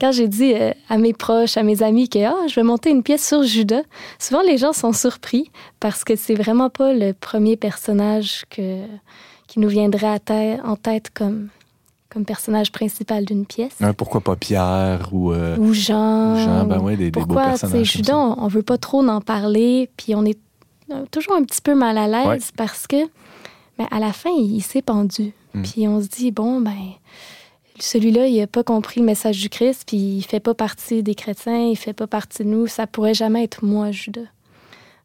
[0.00, 2.90] quand j'ai dit euh, à mes proches, à mes amis que ah, je vais monter
[2.90, 3.82] une pièce sur Judas,
[4.18, 8.84] souvent les gens sont surpris parce que c'est vraiment pas le premier personnage que,
[9.48, 11.48] qui nous viendrait à tête- en tête comme,
[12.10, 13.72] comme personnage principal d'une pièce.
[13.80, 16.34] Ouais, pourquoi pas Pierre ou, euh, Ou Jean.
[16.34, 16.64] ou Jean?
[16.66, 18.02] Ben ou- ouais, des, des beaux Pourquoi, tu sais, personnages.
[18.04, 18.16] ça.
[18.16, 20.38] on, veut pas trop en parler, puis on est
[20.92, 22.38] euh, toujours un petit peu mal à l'aise Ouais.
[22.56, 23.04] parce que,
[23.78, 25.32] ben, à la fin, il, il s'est pendu.
[25.54, 25.62] Mm.
[25.62, 26.72] Puis on se dit, bon, ben,
[27.80, 31.14] celui-là, il a pas compris le message du Christ, puis il fait pas partie des
[31.14, 34.20] chrétiens, il fait pas partie de nous, ça pourrait jamais être moi, Judas.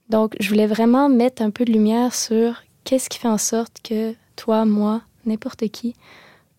[0.09, 3.77] Donc, je voulais vraiment mettre un peu de lumière sur qu'est-ce qui fait en sorte
[3.83, 5.95] que toi, moi, n'importe qui,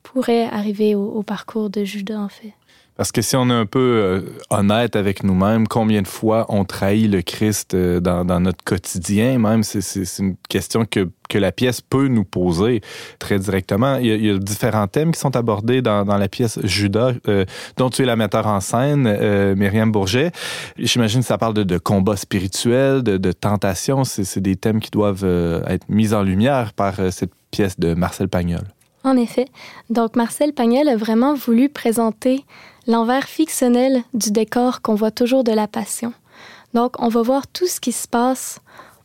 [0.03, 2.53] pourrait arriver au, parcours de Judas, en fait.
[2.97, 6.65] Parce que si on est un peu euh, honnête avec nous-mêmes, combien de fois on
[6.65, 11.81] trahit le Christ euh, dans, notre quotidien, même, c'est- une question que, que la pièce
[11.81, 12.83] peut nous poser
[13.19, 13.97] très directement.
[13.97, 17.45] Il y a, différents thèmes qui sont abordés dans, la pièce Judas, euh,
[17.77, 19.03] dont tu es la metteur en scène,
[19.57, 20.31] Myriam Bourget.
[20.79, 24.05] J'imagine que ça parle de, de combat spirituel, de, de tentation.
[24.05, 25.25] C'est des thèmes qui doivent
[25.67, 28.65] être mis en lumière par cette pièce de Marcel Pagnol.
[29.05, 29.47] En effet.
[29.91, 32.45] Donc, Marcel Pagnol a vraiment voulu présenter
[32.89, 36.13] l'envers fictionnel du décor qu'on voit toujours de la Passion.
[36.73, 38.61] Donc, on va voir tout ce qui se passe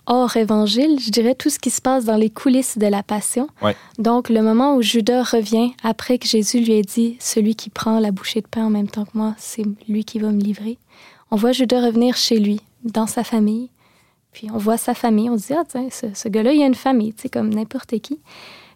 [0.08, 3.48] hors évangile, je dirais tout ce qui se passe dans les coulisses de la Passion.
[3.62, 3.76] Ouais.
[4.00, 8.00] Donc, le moment où Judas revient après que Jésus lui ait dit Celui qui prend
[8.00, 10.80] la bouchée de pain en même temps que moi, c'est lui qui va me livrer.
[11.30, 13.70] On voit Judas revenir chez lui, dans sa famille.
[14.32, 16.66] Puis on voit sa famille, on se dit, ah, tiens, ce, ce gars-là, il a
[16.66, 18.20] une famille, tu sais, comme n'importe qui.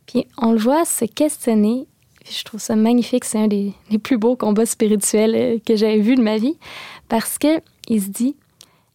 [0.06, 1.88] Puis on le voit se questionner.
[2.24, 3.26] Puis je trouve ça magnifique.
[3.26, 6.58] C'est un des, des plus beaux combats spirituels euh, que j'avais vu de ma vie.
[7.08, 8.36] Parce que il se dit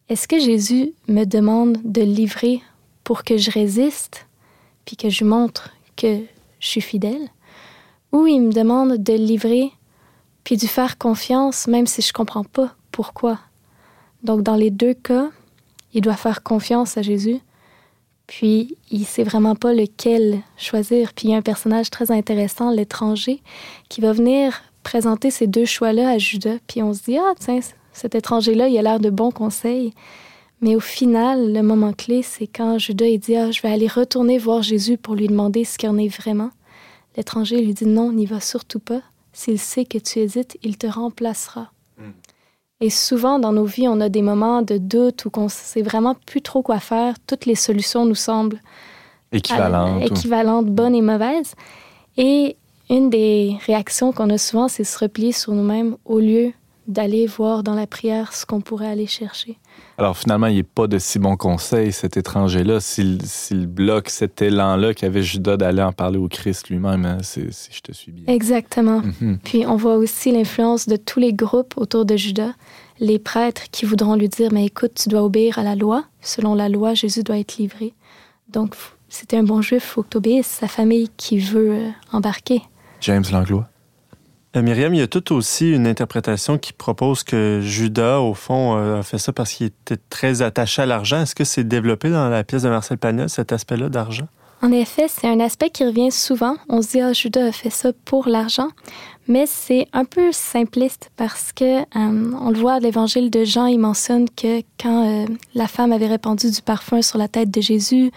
[0.09, 2.63] est-ce que Jésus me demande de livrer
[3.05, 4.27] pour que je résiste,
[4.87, 6.21] puis que je montre que
[6.61, 7.29] je suis fidèle?
[8.13, 9.71] Ou il me demande de livrer,
[10.45, 13.39] puis de faire confiance, même si je comprends pas pourquoi?
[14.23, 15.29] Donc, dans les deux cas,
[15.95, 17.41] il doit faire confiance à Jésus,
[18.27, 21.15] puis il sait vraiment pas lequel choisir.
[21.15, 23.43] Puis il y a un personnage très intéressant, l'étranger,
[23.89, 26.59] qui va venir présenter ces deux choix-là à Judas.
[26.67, 27.61] Puis on se dit, ah tiens,
[27.93, 29.95] cet étranger-là, il a l'air de bons conseils.
[30.61, 33.89] Mais au final, le moment clé, c'est quand Judas il dit, ah, je vais aller
[33.89, 36.51] retourner voir Jésus pour lui demander ce qu'il en est vraiment.
[37.17, 39.01] L'étranger lui dit, non, n'y va surtout pas.
[39.33, 41.73] S'il sait que tu hésites, il te remplacera.
[42.81, 46.15] Et souvent, dans nos vies, on a des moments de doute où on sait vraiment
[46.27, 47.15] plus trop quoi faire.
[47.27, 48.61] Toutes les solutions nous semblent
[49.33, 50.03] Équivalente.
[50.03, 51.55] à- équivalentes, bonnes et mauvaises.
[52.17, 52.57] Et
[52.89, 56.53] une des réactions qu'on a souvent, c'est se replier sur nous-mêmes au lieu
[56.89, 59.59] d'aller voir dans la prière ce qu'on pourrait aller chercher.
[59.99, 64.41] Alors finalement, il n'est pas de si bon conseil, cet étranger-là, s'il s'il bloque cet
[64.43, 68.11] élan-là qu'avait Judas d'aller en parler au Christ lui-même, hein, c'est- si je te suis
[68.11, 68.25] bien.
[68.33, 69.03] Exactement.
[69.21, 69.39] Mhm.
[69.45, 72.53] Puis on voit aussi l'influence de tous les groupes autour de Judas,
[73.01, 76.05] les prêtres qui voudront lui dire mais écoute, tu dois obéir à la loi.
[76.23, 77.93] Selon la loi, Jésus doit être livré.
[78.51, 78.75] Donc
[79.11, 80.47] c'était un bon juif, faut que tu obéisses.
[80.47, 82.63] Sa famille qui veut euh, embarquer.
[83.03, 83.69] James Langlois.
[84.59, 88.77] Euh, Myriam, il y a tout aussi une interprétation qui propose que Judas, au fond,
[88.77, 91.23] euh, a fait ça parce qu'il était très attaché à l'argent.
[91.23, 94.27] Est-ce que c'est développé dans la pièce de Marcel Pagnol, cet aspect-là d'argent?
[94.61, 96.57] En effet, c'est un aspect qui revient souvent.
[96.69, 98.71] On se dit, ah, Judas a fait ça pour l'argent.
[99.29, 103.67] Mais c'est un peu simpliste parce que, euh, on le voit à l'évangile de Jean,
[103.67, 108.11] il mentionne que quand la femme avait répandu du parfum sur la tête de Jésus,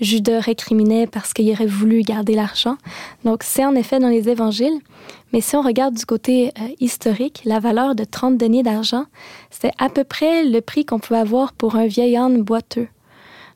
[0.00, 2.76] Judas récriminait parce qu'il aurait voulu garder l'argent.
[3.24, 4.78] Donc, c'est en effet dans les évangiles.
[5.32, 9.04] Mais si on regarde du côté euh, historique, la valeur de 30 deniers d'argent,
[9.50, 12.88] c'est à peu près le prix qu'on pouvait avoir pour un vieil âne boiteux.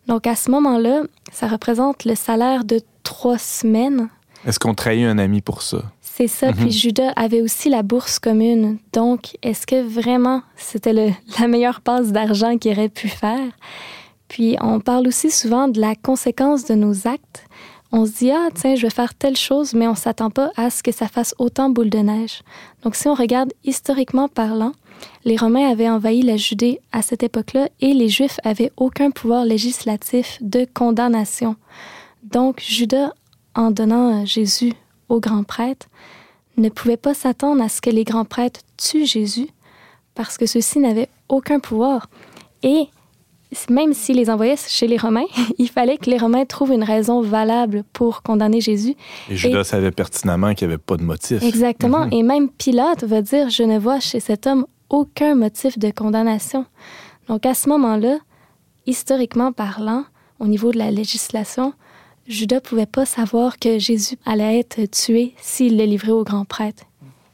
[0.06, 4.08] Donc à ce moment-là, ça représente le salaire de trois semaines.
[4.46, 5.82] Est-ce qu'on trahit un ami pour ça?
[6.00, 6.52] C'est ça.
[6.52, 8.78] Puis Judas avait aussi la bourse commune.
[8.92, 10.92] Donc, est-ce que vraiment c'était
[11.40, 13.50] la meilleure passe d'argent qu'il aurait pu faire?
[14.28, 17.44] Puis, on parle aussi souvent de la conséquence de nos actes.
[17.94, 20.70] On se dit, ah, tiens, je vais faire telle chose, mais on s'attend pas à
[20.70, 22.42] ce que ça fasse autant boule de neige.
[22.82, 24.72] Donc, si on regarde historiquement parlant,
[25.26, 29.44] les Romains avaient envahi la Judée à cette époque-là et les Juifs avaient aucun pouvoir
[29.44, 31.56] législatif de condamnation.
[32.22, 33.12] Donc, Judas,
[33.54, 34.72] en donnant Jésus
[35.10, 35.88] aux grands prêtres,
[36.56, 39.48] ne pouvait pas s'attendre à ce que les grands prêtres tuent Jésus
[40.14, 42.08] parce que ceux-ci n'avaient aucun pouvoir.
[42.62, 42.88] Et
[43.70, 45.26] même s'ils les envoyaient chez les Romains,
[45.58, 48.94] il fallait que les Romains trouvent une raison valable pour condamner Jésus.
[49.28, 51.42] Et Judas savait pertinemment qu'il n'y avait pas de motif.
[51.42, 52.06] Exactement.
[52.06, 52.12] Mhm.
[52.12, 56.66] Et même Pilate va dire, je ne vois chez cet homme aucun motif de condamnation.
[57.28, 58.18] Donc à ce moment-là,
[58.86, 60.04] historiquement parlant,
[60.38, 61.72] au niveau de la législation,
[62.26, 66.84] Judas pouvait pas savoir que Jésus allait être tué s'il le livrait au grand prêtre.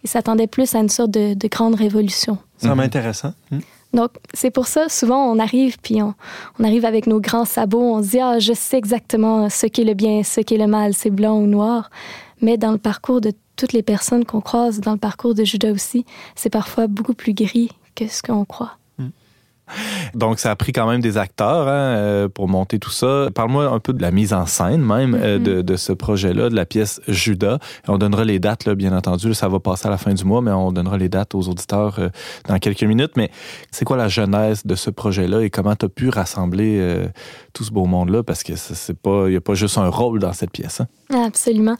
[0.05, 2.39] Il s'attendait plus à une sorte de, grande révolution.
[2.57, 3.35] C'est vraiment intéressant.
[3.51, 3.61] Hmm.
[3.99, 6.15] Donc, c'est pour ça, souvent, on arrive, puis on,
[6.63, 9.85] arrive avec nos grands sabots, on se dit, ah, je sais exactement ce qui est
[9.85, 11.91] le bien, ce qui est le mal, c'est blanc ou noir.
[12.41, 15.73] Mais dans le parcours de toutes les personnes qu'on croise, dans le parcours de Judas
[15.73, 16.07] aussi,
[16.37, 18.79] c'est parfois beaucoup plus gris que ce qu'on croit.
[20.15, 23.29] Donc, ça a pris quand même des acteurs hein, euh, pour monter tout ça.
[23.35, 25.63] Parle-moi un peu de la mise en scène même euh, mm-hmm.
[25.63, 27.59] de, ce projet-là, de la pièce Judas.
[27.87, 29.35] On donnera les dates, là, bien entendu.
[29.35, 31.99] Ça va passer à la fin du mois, mais on donnera les dates aux auditeurs
[31.99, 32.09] euh,
[32.49, 33.13] dans quelques minutes.
[33.17, 33.31] Mais
[33.71, 37.09] c'est quoi la genèse de ce projet-là et comment tu as pu rassembler
[37.53, 38.23] tout ce beau monde-là?
[38.23, 40.81] Parce que c'est pas, il n'y a pas juste un rôle dans cette pièce.
[40.81, 41.25] Hein?
[41.27, 41.77] Absolument.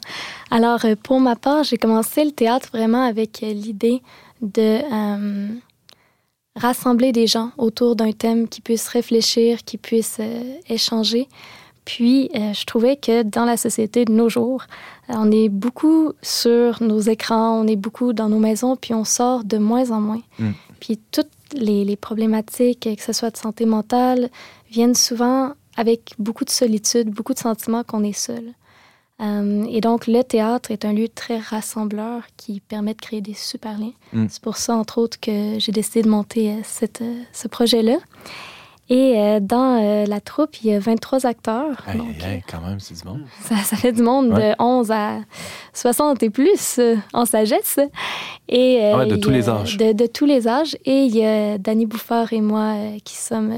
[0.51, 4.01] Alors, pour ma part, j'ai commencé le théâtre vraiment avec l'idée
[4.41, 4.79] de
[6.59, 11.27] rassembler des gens autour d'un thème qui puissent réfléchir, qui puissent euh, échanger.
[11.85, 14.63] Puis, euh, je trouvais que dans la société de nos jours,
[15.09, 19.05] euh, on est beaucoup sur nos écrans, on est beaucoup dans nos maisons, puis on
[19.05, 20.21] sort de moins en moins.
[20.37, 20.51] Mm.
[20.79, 24.29] Puis, toutes les, les, problématiques, que ce soit de santé mentale,
[24.69, 28.53] viennent souvent avec beaucoup de solitude, beaucoup de sentiments qu'on est seul.
[29.21, 33.33] Euh, et donc, le théâtre est un lieu très rassembleur qui permet de créer des
[33.33, 33.93] super liens.
[34.13, 34.27] Mm.
[34.29, 37.97] C'est pour ça, entre autres, que j'ai décidé de monter euh, cette, euh, ce projet-là.
[38.91, 41.85] Et dans la troupe, il y a 23 acteurs.
[42.49, 43.21] quand même, c'est du monde.
[43.43, 45.19] Ça, ça, fait du monde de 11 à
[45.75, 46.79] 60 et plus
[47.13, 47.79] en sagesse.
[48.47, 49.77] Et, ah de tous les âges.
[49.77, 50.75] De, de, tous les âges.
[50.85, 53.53] Et il y a Danny Bouffard et moi qui sommes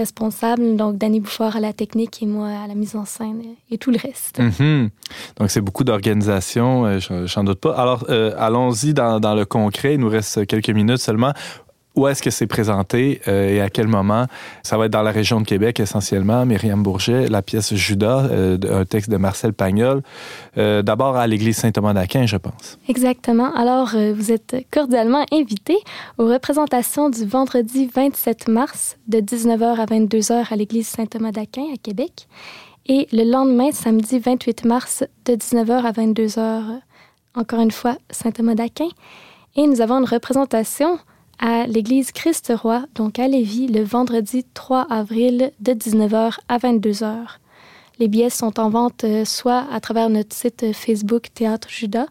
[0.00, 0.76] responsable.
[0.76, 3.90] Donc, Danny Bouffard à la technique et moi à la mise en scène et tout
[3.90, 4.40] le reste.
[4.40, 4.90] Mhm.
[5.38, 7.74] Donc, c'est beaucoup d'organisation, euh, je n'en doute pas.
[7.74, 9.94] Alors, euh, allons-y dans, le concret.
[9.94, 11.32] Il nous reste quelques minutes seulement.
[11.96, 14.26] Où est-ce que c'est présenté euh, et à quel moment?
[14.62, 16.46] Ça va être dans la région de Québec essentiellement.
[16.46, 20.02] Myriam Bourget, la pièce Judas, euh, un texte de Marcel Pagnol.
[20.56, 22.78] Euh, d'abord à l'église Saint-Thomas d'Aquin, je pense.
[22.88, 23.52] Exactement.
[23.54, 25.76] Alors, vous êtes cordialement invité
[26.18, 31.76] aux représentations du vendredi 27 mars de 19h à 22h à l'église Saint-Thomas d'Aquin à
[31.76, 32.28] Québec
[32.86, 36.80] et le lendemain, samedi 28 mars de 19h à 22h,
[37.34, 38.88] encore une fois, Saint-Thomas d'Aquin.
[39.56, 40.98] Et nous avons une représentation
[41.40, 47.16] à l'église Christ-Roi, donc à Lévis, le vendredi 3 avril de 19h à 22h.
[47.98, 52.06] Les billets sont en vente euh, soit à travers notre site Facebook Théâtre Judas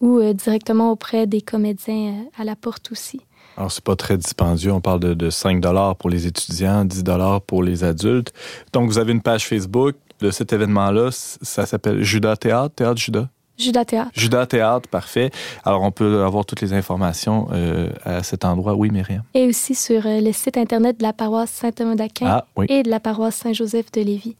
[0.00, 3.20] ou euh, directement auprès des comédiens euh, à la porte aussi.
[3.56, 4.72] Alors, c'est pas très dispendieux.
[4.72, 5.62] On parle de, de 5
[5.98, 7.04] pour les étudiants, 10
[7.46, 8.32] pour les adultes.
[8.72, 11.10] Donc, vous avez une page Facebook de cet événement-là.
[11.10, 13.28] Ça s'appelle Judas Théâtre, Théâtre Judas?
[13.58, 14.10] Judas Théâtre.
[14.14, 15.30] Judas Théâtre, parfait.
[15.64, 18.74] Alors, on peut avoir toutes les informations euh, à cet endroit.
[18.74, 19.22] Oui, Myriam.
[19.34, 22.90] Et aussi sur euh, le site Internet de la paroisse Saint-Thomas d'Aquin ah, et de
[22.90, 24.36] la paroisse Saint-Joseph de Lévis.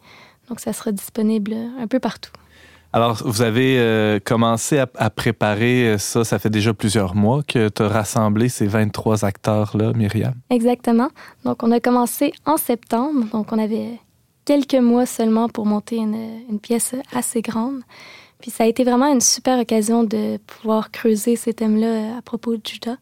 [0.49, 2.33] Donc, ça sera disponible un peu partout.
[2.95, 7.69] Alors, vous avez euh, commencé à, à, préparer ça, ça fait déjà plusieurs mois que
[7.69, 10.35] tu as rassemblé ces 23 acteurs-là, Myriam.
[10.51, 11.09] Exactement.
[11.45, 13.25] Donc, on a commencé en septembre.
[13.33, 13.99] Donc, on avait
[14.45, 16.19] quelques mois seulement pour monter une,
[16.51, 17.81] une pièce assez grande.
[18.43, 22.23] Puis ça a été vraiment une super occasion de pouvoir creuser ces thèmes-là euh, à
[22.23, 22.97] propos de Judas.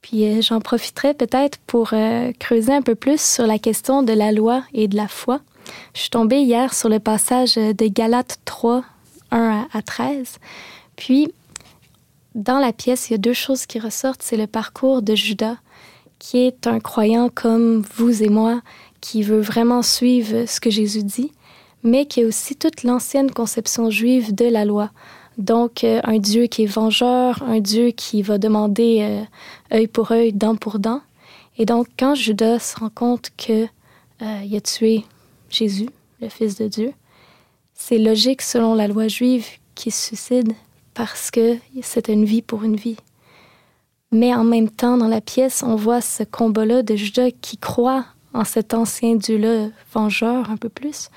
[0.00, 4.12] Puis euh, j'en profiterai peut-être pour euh, creuser un peu plus sur la question de
[4.12, 5.40] la loi et de la foi.
[5.94, 8.84] Je suis tombée hier sur le passage de Galates 3,
[9.30, 10.38] 1 à 13.
[10.96, 11.32] Puis,
[12.34, 14.22] dans la pièce, il y a deux choses qui ressortent.
[14.24, 15.56] C'est le parcours de Judas,
[16.18, 18.60] qui est un croyant comme vous et moi,
[19.00, 21.30] qui veut vraiment suivre ce que Jésus dit
[21.82, 24.90] mais qui est aussi toute l'ancienne conception juive de la loi.
[25.38, 30.12] Donc, euh, un Dieu qui est vengeur, un Dieu qui va demander euh, œil pour
[30.12, 31.00] œil, dent pour dent.
[31.58, 33.68] Et donc, quand Judas se rend compte qu'il
[34.20, 35.04] a tué
[35.50, 35.88] Jésus,
[36.20, 36.92] le Fils de Dieu,
[37.74, 40.52] c'est logique selon la loi juive qu'il se suicide
[40.94, 42.96] parce que c'est une vie pour une vie.
[44.10, 48.04] Mais en même temps, dans la pièce, on voit ce combat-là de Judas qui croit
[48.34, 51.10] en cet ancien Dieu-là, vengeur un peu plus,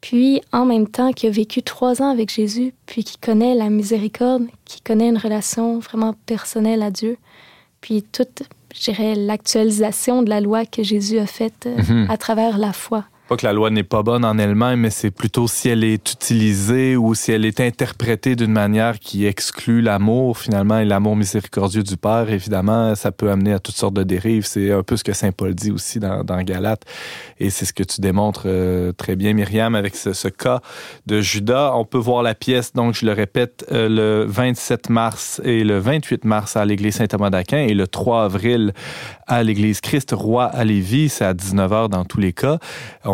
[0.00, 3.70] puis en même temps qui a vécu trois ans avec Jésus, puis qui connaît la
[3.70, 7.16] miséricorde, qui connaît une relation vraiment personnelle à Dieu,
[7.80, 8.42] puis toute,
[8.74, 12.06] je dirais, l'actualisation de la loi que Jésus a faite euh, Mhm.
[12.10, 13.04] à travers la foi.
[13.28, 16.12] Pas que la loi n'est pas bonne en elle-même, mais c'est plutôt si elle est
[16.12, 21.82] utilisée ou si elle est interprétée d'une manière qui exclut l'amour, finalement, et l'amour miséricordieux
[21.82, 24.46] du Père, évidemment, ça peut amener à toutes sortes de dérives.
[24.46, 26.84] C'est un peu ce que Saint Paul dit aussi dans, dans Galates.
[27.40, 30.60] Et c'est ce que tu démontres euh, très bien, Myriam, avec ce, cas
[31.06, 31.72] de Judas.
[31.74, 35.80] On peut voir la pièce, donc je le répète, euh, le 27 mars et le
[35.80, 38.72] 28 mars à l'église Saint-Thomas d'Aquin et le 3 avril
[39.26, 41.08] à l'église Christ-Roi à Lévis.
[41.08, 42.58] C'est à 19h dans tous les cas.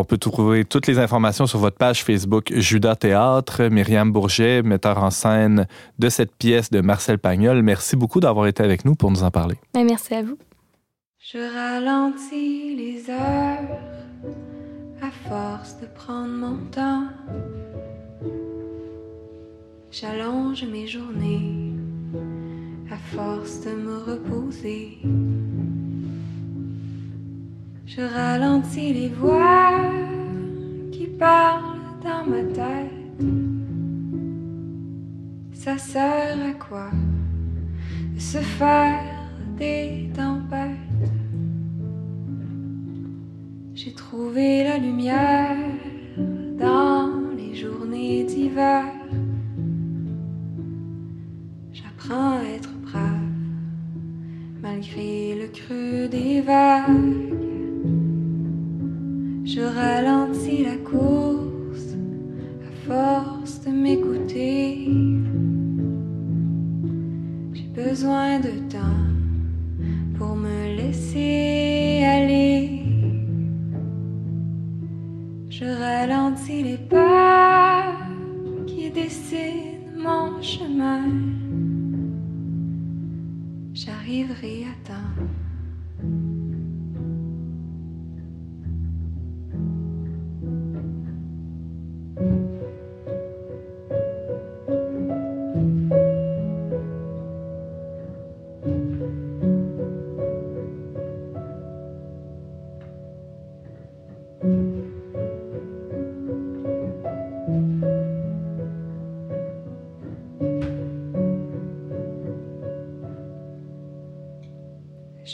[0.05, 3.65] Peut trouver toutes les informations sur votre page Facebook Judas Théâtre.
[3.65, 5.67] Myriam Bourget, metteur en scène
[5.99, 7.63] de cette pièce de Marcel Pagnol.
[7.63, 9.57] Merci beaucoup d'avoir été avec nous pour nous en parler.
[9.75, 10.39] Mais merci à vous.
[11.19, 13.79] Je ralentis les heures
[15.01, 17.07] à force de prendre mon temps.
[19.91, 21.73] J'allonge mes journées
[22.91, 24.99] à force de me reposer.
[27.85, 29.73] Je ralentis les voix
[30.93, 32.93] qui parlent dans ma tête.
[35.53, 36.91] Ça sert à quoi
[38.15, 39.01] de se faire
[39.59, 41.11] des tempêtes?
[43.75, 45.57] J'ai trouvé la lumière
[46.59, 48.85] dans les journées d'hiver.
[51.73, 53.03] J'apprends à être brave
[54.63, 57.33] malgré le creux des vagues.
[59.55, 61.95] Je ralentis la course
[62.67, 64.89] à force de m'écouter.
[67.53, 69.05] J'ai besoin de temps
[70.17, 72.81] pour me laisser aller.
[75.51, 77.93] Je ralentis les pas
[78.67, 81.11] qui dessinent mon chemin.
[83.75, 85.42] J'arriverai à temps.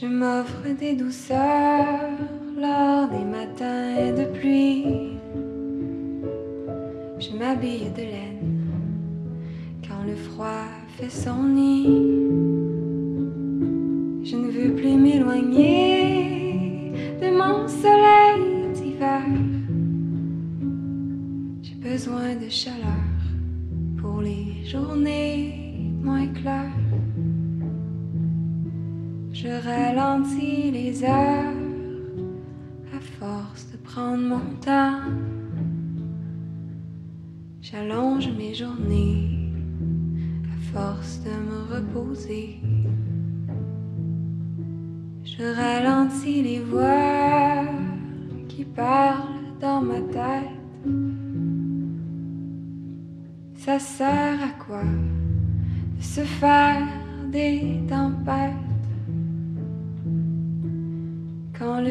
[0.01, 2.11] Je m'offre des douceurs
[2.57, 5.19] lors des matins de pluie.
[7.19, 8.61] Je m'habille de laine
[9.83, 11.87] quand le froid fait son nid.
[14.23, 19.27] Je ne veux plus m'éloigner de mon soleil d'hiver.
[21.61, 22.98] J'ai besoin de chaleur
[30.29, 31.58] ralentis les heures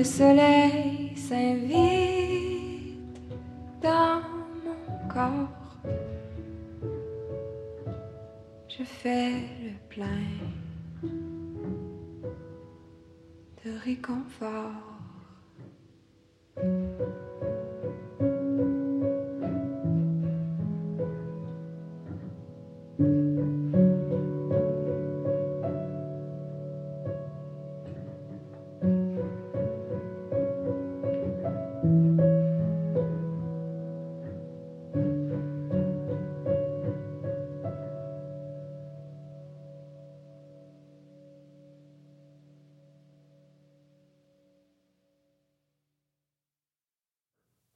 [0.08, 1.78] soleil s'invite
[3.82, 4.22] dans
[4.64, 5.78] mon corps,
[8.70, 10.24] je fais le plein
[13.66, 14.98] de réconfort.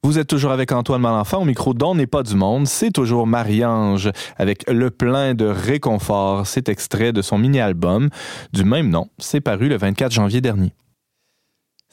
[0.04, 2.66] Vous êtes toujours avec Antoine Malenfant au micro d'On n'est pas du monde.
[2.66, 6.47] C'est toujours Marie-Ange avec Le plein de réconfort.
[6.47, 8.10] C'est extrait de son mini-album
[8.52, 9.10] du même nom.
[9.20, 10.74] C'est paru le 24 janvier dernier.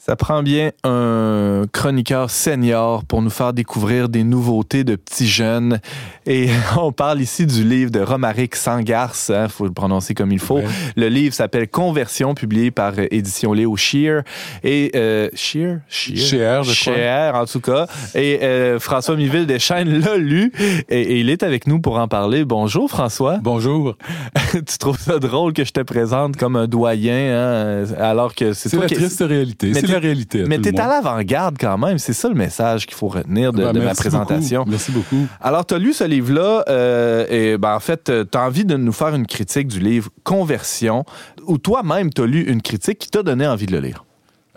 [0.01, 5.81] Ça prend bien un chroniqueur senior pour nous faire découvrir des nouveautés de petits jeunes.
[6.25, 6.47] Et
[6.77, 10.39] on parle ici du livre de Romaric Sangarce, il hein, faut le prononcer comme il
[10.39, 10.61] faut.
[10.95, 14.23] Le livre s'appelle Conversion, publié par Édition Léo Shear.
[14.63, 15.79] Et euh, Shear?
[15.89, 17.85] Shear, je Shear, en tout cas.
[18.15, 20.53] Et euh, François Miville Deschaines l'a lu
[20.87, 22.45] et, et, il est avec nous pour en parler.
[22.45, 23.39] Bonjour François.
[23.41, 23.97] Bonjour.
[24.53, 28.69] tu trouves ça drôle que je te présente comme un doyen, hein, alors que c'est
[28.69, 28.95] toi la qui...
[28.95, 29.73] triste réalité.
[29.93, 30.43] La réalité.
[30.47, 31.97] Mais t'es à l'avant-garde quand même.
[31.97, 34.59] C'est ça le message qu'il faut retenir de, Ben, de ma présentation.
[34.59, 34.71] beaucoup.
[34.71, 35.27] Merci beaucoup.
[35.41, 38.75] Alors, tu as lu ce livre-là euh, et ben, en fait, tu as envie de
[38.77, 41.03] nous faire une critique du livre Conversion,
[41.47, 44.05] où toi-même, tu as lu une critique qui t'a donné envie de le lire?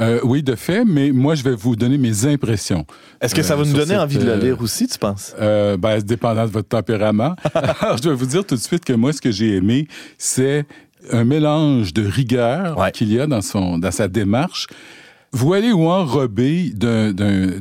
[0.01, 2.87] Euh, oui, de fait, mais moi, je vais vous donner mes impressions.
[3.21, 4.89] Est-ce que ça Euh, va nous sur donner cette, envie de le euh, lire aussi,
[4.89, 5.35] tu penses?
[5.39, 7.37] Euh, ben, dépendant de votre tempérament.
[7.81, 9.87] Alors, je vais vous dire tout de suite que moi, ce que j'ai aimé,
[10.19, 10.65] c'est
[11.11, 12.91] un mélange de rigueur Ouais.
[12.91, 14.67] qu'il y a dans, son, dans sa démarche,
[15.33, 17.61] voilé ou enrobé d'un, d'un,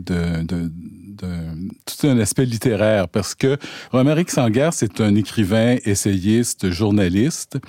[1.86, 3.57] tout un aspect littéraire, parce que
[3.91, 7.59] Romaric Sangar, c'est un écrivain, essayiste, journaliste,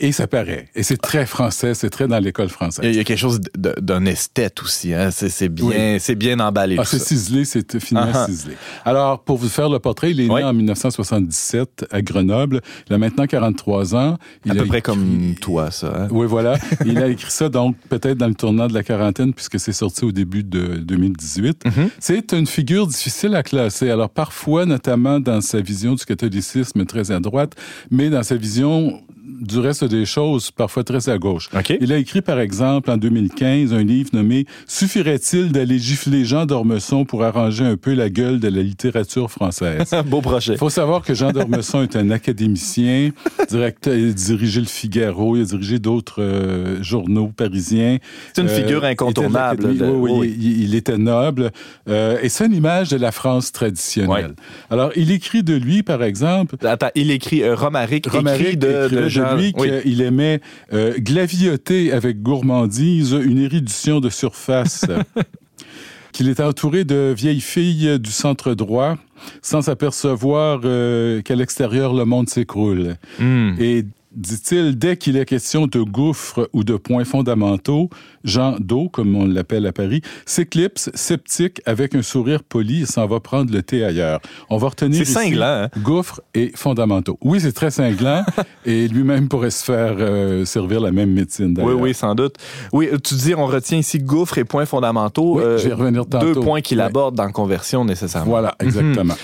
[0.00, 0.66] et ça paraît.
[0.74, 2.84] Et c'est très français, c'est très dans l'école française.
[2.84, 4.94] Il y a- quelque chose d'un esthète aussi.
[4.94, 5.10] Hein?
[5.10, 6.00] C'est bien, Oui.
[6.00, 6.76] c'est bien emballé.
[6.78, 8.26] Ah, c'est ciselé, c'est finement ah.
[8.26, 8.54] ciselé.
[8.84, 10.40] Alors, pour vous faire le portrait, il est Oui.
[10.40, 12.60] né en 1977 à Grenoble.
[12.88, 14.16] Il a maintenant 43 ans.
[14.44, 15.92] Il à peu a près écrit- comme toi, ça.
[16.04, 16.08] hein?
[16.10, 16.58] Oui, voilà.
[16.86, 20.04] il a écrit ça, donc, peut-être dans le tournant de la quarantaine, puisque c'est sorti
[20.04, 21.64] au début de 2018.
[21.66, 21.90] Mhm.
[21.98, 23.90] C'est une figure difficile à classer.
[23.90, 27.54] Alors, parfois, notamment dans sa vision du catholicisme très à droite,
[27.90, 31.48] mais dans sa vision du reste des choses, parfois très à gauche.
[31.80, 37.04] Il a écrit, par exemple, en 2015, un livre nommé Suffirait-il d'aller gifler Jean d'Ormesson
[37.04, 39.90] pour arranger un peu la gueule de la littérature française?
[40.06, 40.54] Beau projet.
[40.54, 43.10] Il faut savoir que Jean d'Ormesson est un académicien,
[43.48, 47.98] directeur, il a dirigé le Figaro, il a dirigé d'autres euh, journaux parisiens.
[48.34, 49.62] C'est une Euh, figure était de incontournable.
[49.62, 49.78] l'Académie.
[49.92, 50.36] de- Oui, oui.
[50.40, 51.50] Il, il était noble.
[51.88, 54.10] Euh, et c'est une image de la France traditionnelle.
[54.10, 54.26] Ouais.
[54.70, 59.02] Alors, il écrit de lui, par exemple, Attends, il écrit Romaric, Romaric écrit de, écrivait
[59.02, 59.36] de Jean.
[59.36, 59.70] lui Oui.
[59.82, 60.40] qu'il aimait
[60.72, 64.84] euh, glavioter avec gourmandise une érudition de surface.
[66.12, 68.96] qu'il était entouré de vieilles filles du centre droit
[69.42, 72.96] sans s'apercevoir euh, qu'à l'extérieur le monde s'écroule.
[73.18, 73.54] Hmm.
[73.58, 77.90] Et dit-il, dès qu'il est question de gouffres ou de points fondamentaux,
[78.24, 83.06] Jean d'eau, comme on l'appelle à Paris, s'éclipse, sceptique, avec un sourire poli et s'en
[83.06, 84.20] va prendre le thé ailleurs.
[84.50, 85.68] On va retenir ici cinglant, hein?
[85.78, 87.18] gouffres et fondamentaux.
[87.22, 88.24] Oui, c'est très cinglant
[88.66, 91.80] et lui-même pourrait se faire euh, servir la même médecine Oui, d'ailleurs.
[91.80, 92.36] oui, sans doute.
[92.72, 95.38] Oui, tu dis, on retient ici gouffre et points fondamentaux.
[95.38, 96.34] Oui, euh, je vais y revenir tantôt.
[96.34, 98.30] Deux points qu'il aborde dans Conversion, nécessairement.
[98.30, 99.14] Voilà, exactement.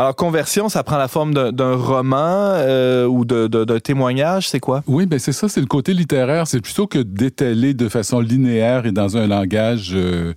[0.00, 2.16] Alors, Conversion, ça prend la forme d'un- roman
[2.54, 4.82] euh, ou d'un témoignage, c'est quoi?
[4.86, 6.46] Oui, ben c'est ça, c'est le côté littéraire.
[6.46, 10.32] C'est plutôt que d'étaler de façon linéaire et dans un langage euh,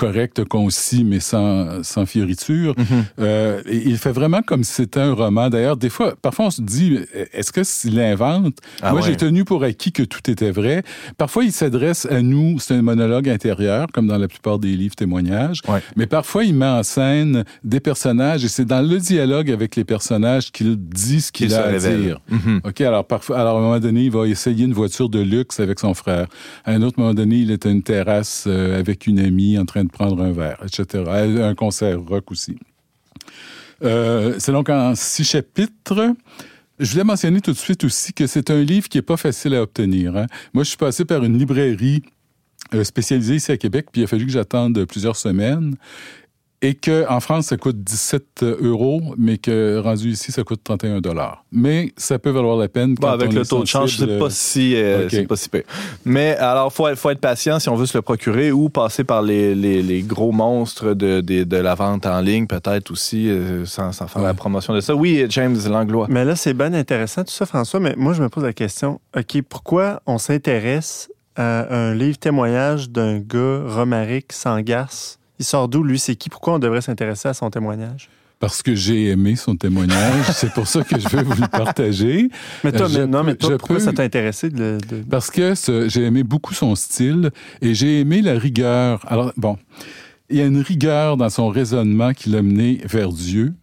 [0.00, 2.74] correct, concis, mais sans, sans fioriture.
[2.78, 3.04] Mhm.
[3.20, 5.50] Euh, et il fait vraiment comme si c'était un roman.
[5.50, 6.98] D'ailleurs, des fois, parfois on se dit,
[7.34, 8.56] est-ce que s'il invente?
[8.80, 9.08] Ah Moi, ouais.
[9.08, 10.84] j'ai tenu pour acquis que tout était vrai.
[11.18, 14.94] Parfois, il s'adresse à nous, c'est un monologue intérieur, comme dans la plupart des livres
[14.94, 15.60] témoignages.
[15.68, 15.82] Ouais.
[15.96, 19.84] Mais parfois, il met en scène des personnages et c'est dans le dialogue avec les
[19.84, 22.20] personnages qu'il dit ce qu'il a à dire.
[22.30, 22.62] Mhm.
[22.64, 25.60] OK, alors parfois, alors à un moment donné, il va essayer une voiture de luxe
[25.60, 26.26] avec son frère.
[26.64, 29.66] À un autre moment donné, il est à une terrasse euh, avec une amie en
[29.66, 31.04] train de prendre un verre, etc.
[31.42, 32.58] Un concert rock aussi.
[33.82, 36.14] Euh, c'est donc en six chapitres.
[36.78, 39.54] Je voulais mentionner tout de suite aussi que c'est un livre qui est pas facile
[39.54, 40.16] à obtenir.
[40.16, 40.26] hein.
[40.54, 42.02] Moi, je suis passé par une librairie
[42.74, 45.76] euh, spécialisée ici à Québec, puis il a fallu que j'attende plusieurs semaines.
[46.62, 51.42] Et qu'en France, ça coûte 17 euros, mais que rendu ici, ça coûte 31 dollars.
[51.50, 52.96] Mais ça peut valoir la peine.
[52.96, 55.36] Bon, quand avec on le est taux de change, c'est pas si, euh, c'est pas
[55.36, 55.62] si pire.
[56.04, 59.22] Mais alors, faut, faut être patient si on veut se le procurer ou passer par
[59.22, 63.64] les, les, les gros monstres de, de, de la vente en ligne, peut-être aussi, euh,
[63.64, 64.94] sans, sans faire la promotion de ça.
[64.94, 66.08] Oui, James Langlois.
[66.10, 67.80] Mais là, c'est bien intéressant tout ça, François.
[67.80, 72.90] Mais moi, je me pose la question OK, pourquoi on s'intéresse à un livre témoignage
[72.90, 75.98] d'un gars, Romaric Sangas Il sort d'où, lui?
[75.98, 76.28] C'est qui?
[76.28, 78.10] Pourquoi on devrait s'intéresser à son témoignage?
[78.38, 80.26] Parce que j'ai aimé son témoignage.
[80.34, 82.28] c'est pour ça que je veux vous le partager.
[82.62, 84.76] Mais toi, Je mais- non, mais toi, pourquoi peux- ça t'a intéressé de,
[85.10, 85.54] Parce que
[85.88, 87.30] j'ai aimé beaucoup son style
[87.62, 89.02] et j'ai aimé la rigueur.
[89.08, 89.56] Alors, bon,
[90.28, 93.54] il y a une rigueur dans son raisonnement qui l'a mené vers Dieu,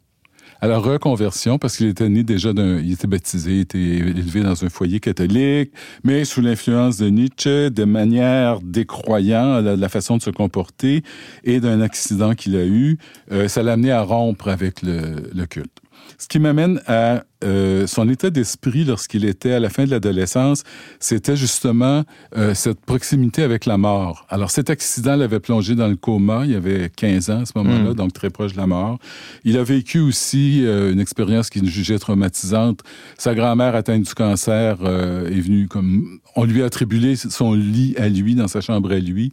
[0.61, 4.41] à la reconversion parce qu'il était né déjà d'un, il était baptisé, il était élevé
[4.41, 5.71] dans un foyer catholique,
[6.03, 11.03] mais sous l'influence de Nietzsche, de manière décroyant, la, la façon de se comporter
[11.43, 12.97] et d'un accident qu'il a eu,
[13.31, 15.71] euh, ça l'a amené à rompre avec le, le culte.
[16.17, 20.63] Ce qui m'amène à euh, son état d'esprit lorsqu'il était à la fin de l'adolescence,
[20.99, 22.03] c'était justement
[22.35, 24.25] euh, cette proximité avec la mort.
[24.29, 27.91] Alors cet accident l'avait plongé dans le coma, il avait 15 ans à ce moment-là,
[27.91, 27.93] Mm.
[27.93, 28.97] donc très proche de la mort.
[29.43, 32.81] Il a vécu aussi euh, une expérience qu'il jugeait traumatisante.
[33.17, 36.19] Sa grand-mère atteinte du cancer euh, est venue comme...
[36.35, 39.31] On lui a attribué son lit à lui, dans sa chambre à lui,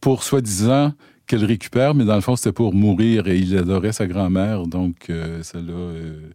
[0.00, 0.92] pour soi-disant
[1.26, 4.96] qu'elle récupère, mais dans le fond, c'était pour mourir et il adorait sa grand-mère, donc
[5.10, 6.30] euh, ça l'a euh,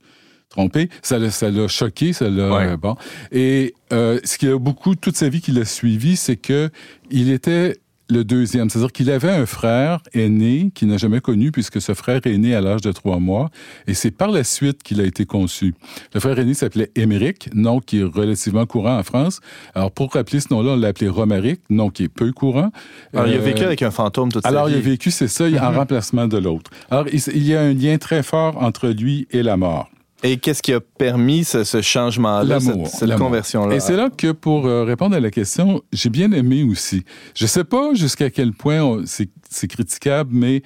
[0.50, 0.90] trompé.
[1.02, 2.50] Ça l'a, ça l'a choqué, ça l'a...
[2.52, 2.68] Ouais.
[2.68, 2.96] euh, bon.
[3.32, 6.70] Et euh, ce qui a beaucoup, toute sa vie qu'il a suivi, c'est que
[7.12, 7.78] il était
[8.10, 8.70] le deuxième.
[8.70, 12.56] C'est-à-dire qu'il avait un frère aîné qu'il n'a jamais connu puisque ce frère est né
[12.56, 13.50] à l'âge de trois mois
[13.88, 15.74] et c'est par la suite qu'il a été conçu.
[16.14, 19.40] Le frère aîné s'appelait Émeric, nom qui est relativement courant en France.
[19.76, 22.72] Alors pour rappeler ce nom-là, on l'a appelé Romaric, nom qui est peu courant.
[23.14, 24.88] Alors, il a Euh, vécu avec un fantôme toute alors, sa il vie.
[24.88, 26.72] a vécu, c'est ça, en remplacement de l'autre.
[26.90, 29.90] Alors, il, il y a un lien très fort entre lui et la mort.
[30.24, 33.76] Et qu'est-ce qui a permis ce, ce changement-là, cette, conversion-là?
[33.76, 37.04] Et c'est là que, pour euh, répondre à la question, j'ai bien aimé aussi.
[37.36, 40.64] Je sais pas jusqu'à quel point c'est critiquable, mais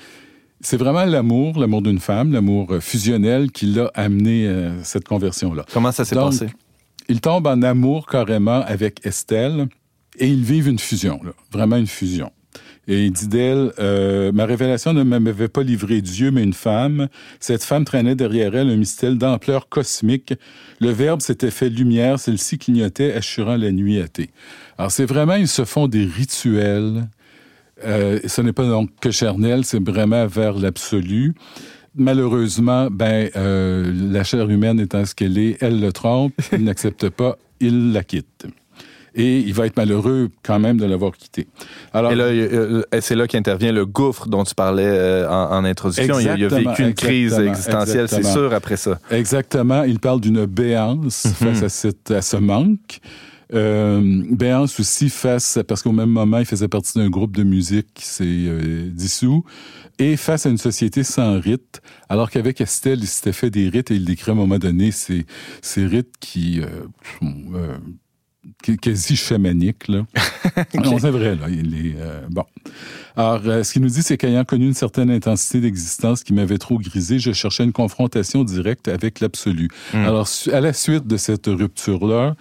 [0.61, 5.65] c'est vraiment l'amour, l'amour d'une femme, l'amour euh, fusionnel qui l'a amené à cette conversion-là.
[5.73, 6.47] Comment ça s'est passé?
[7.09, 9.67] Il tombe en amour carrément avec Estelle
[10.17, 12.31] et ils vivent une fusion, là, vraiment une fusion.
[12.87, 17.07] Et il dit d'elle, euh, ma révélation ne m'avait pas livré Dieu, mais une femme.
[17.39, 20.33] Cette femme traînait derrière elle un mystère d'ampleur cosmique.
[20.79, 24.31] Le Verbe s'était fait lumière, celle-ci clignotait, assurant la nuit athée.
[24.77, 27.07] Alors c'est vraiment, ils se font des rituels.
[27.85, 31.35] Euh, ce n'est pas donc que charnel, c'est vraiment vers l'absolu.
[31.95, 37.09] Malheureusement, ben, euh, la chair humaine étant ce qu'elle est, elle le trompe, il n'accepte
[37.09, 38.47] pas, il la quitte.
[39.13, 41.47] Et il va être malheureux quand même de l'avoir quitté.
[41.93, 45.65] Alors, Et là, euh, c'est là qu'intervient le gouffre dont tu parlais euh, en, en
[45.65, 46.17] introduction.
[46.19, 48.99] Il a, il a Exactement, vécu une crise existentielle, c'est sûr, après ça.
[49.11, 49.83] Exactement.
[49.83, 52.99] Il parle d'une béance face à, cette, à ce manque.
[53.53, 57.87] Euh, béance aussi face, parce qu'au même moment, il faisait partie d'un groupe de musique
[57.93, 59.43] qui s'est euh, dissous,
[59.99, 63.91] et face à une société sans rites, alors qu'avec Estelle, il s'était fait des rites,
[63.91, 65.25] et il décrit à un moment donné ces,
[65.61, 66.61] ces rites qui...
[66.61, 67.75] euh,
[68.81, 70.05] quasi chamaniques, là.
[70.75, 71.47] Non, c'est vrai, là.
[71.49, 72.43] Il est, euh, bon.
[73.15, 76.57] Alors, euh, ce qu'il nous dit, c'est qu'ayant connu une certaine intensité d'existence qui m'avait
[76.57, 79.67] trop grisé, je cherchais une confrontation directe avec l'absolu.
[79.93, 82.35] Alors, su- à la suite de cette rupture-là,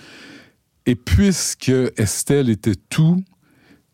[0.86, 3.22] et puisque Estelle était tout,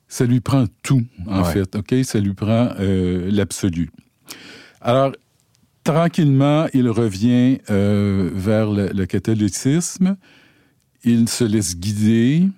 [0.08, 1.52] ça lui prend tout, en Ouais.
[1.52, 1.94] fait, OK?
[2.04, 3.90] Ça lui prend euh, l'absolu.
[4.80, 5.12] Alors,
[5.82, 10.16] tranquillement, il revient vers le, le catholicisme.
[11.04, 12.48] Il se laisse guider.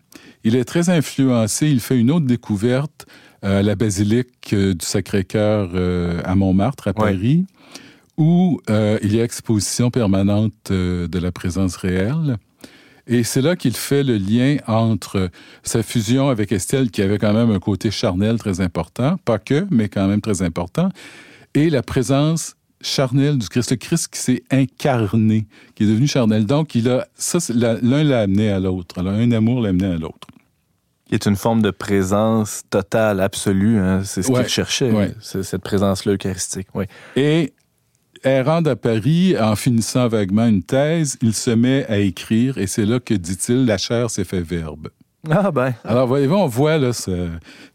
[0.45, 1.68] Il est très influencé.
[1.68, 3.07] Il fait une autre découverte
[3.45, 7.12] euh, à la basilique euh, du Sacré-Cœur euh, à Montmartre, à Ouais.
[7.12, 7.47] Paris,
[8.16, 12.36] où il y a exposition permanente de la présence réelle.
[13.07, 15.30] Et c'est là qu'il fait le lien entre
[15.62, 19.68] sa fusion avec Estelle, qui avait quand même un côté charnel très important, pas que,
[19.70, 20.89] mais quand même très important,
[21.55, 26.47] et la présence charnelle du Christ, le Christ qui s'est incarné, qui est devenu charnel.
[26.47, 28.99] Donc, il a, ça, l'un l'a amené à l'autre.
[28.99, 30.29] Alors, un amour l'a amené à l'autre.
[31.09, 33.79] Qui est une forme de présence totale, absolue.
[33.79, 34.03] hein.
[34.05, 35.14] C'est ce Ouais, qu'il cherchait, ouais.
[35.20, 36.68] cette présence-là eucharistique.
[37.16, 37.53] Et
[38.24, 42.85] errant à Paris, en finissant vaguement une thèse, il se met à écrire, et c'est
[42.85, 44.89] là que, dit-il, la chair s'est fait verbe.
[45.29, 45.75] Ah ben.
[45.85, 47.29] Alors, voyez-vous, on voit là, ce-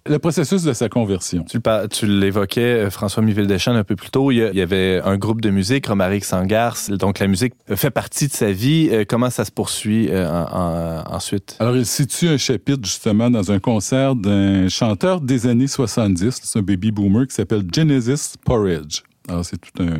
[0.07, 1.43] le processus de sa conversion.
[1.43, 4.31] Tu, le par- tu l'évoquais, euh, François Miville-Deschamps, un peu plus tôt.
[4.31, 6.77] Il y, avait un groupe de musique, Romaric Sangars.
[6.91, 8.89] Donc, la musique fait partie de sa vie.
[8.91, 11.57] Euh, Comment ça se poursuit euh, en- en- ensuite?
[11.59, 16.59] Alors, il situe un chapitre justement dans un concert d'un chanteur des années 70, c'est
[16.59, 19.01] un baby boomer qui s'appelle Genesis Porridge.
[19.27, 19.97] Alors, c'est tout un.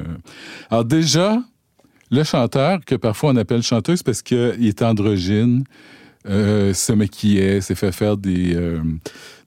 [0.71, 1.39] Alors, déjà,
[2.09, 5.65] le chanteur, que parfois on appelle chanteuse parce qu'il est androgyne,
[6.27, 8.79] euh, se maquillait, s'est fait faire des, euh,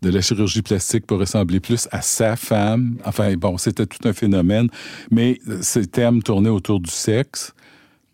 [0.03, 2.99] de la chirurgie plastique pour ressembler plus à sa femme.
[3.05, 4.69] Enfin, bon, c'était tout un phénomène.
[5.11, 7.55] Mais ces thèmes tournaient autour du sexe.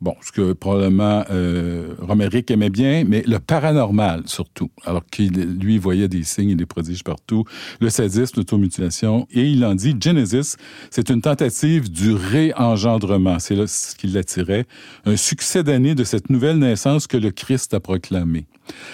[0.03, 4.69] Bon, ce que probablement euh, Romeric aimait bien, mais le paranormal surtout.
[4.85, 7.45] Alors qu'il, lui, voyait des signes et des prodiges partout.
[7.81, 9.29] Le sadisme, l'automutilation.
[9.31, 10.57] Et il en dit, Genesis,
[10.91, 13.39] c'est une tentative du réengendrement.
[13.39, 14.65] C'est là ce qui l'attirait.
[15.05, 18.47] Un succès d'année de cette nouvelle naissance que le Christ a proclamé.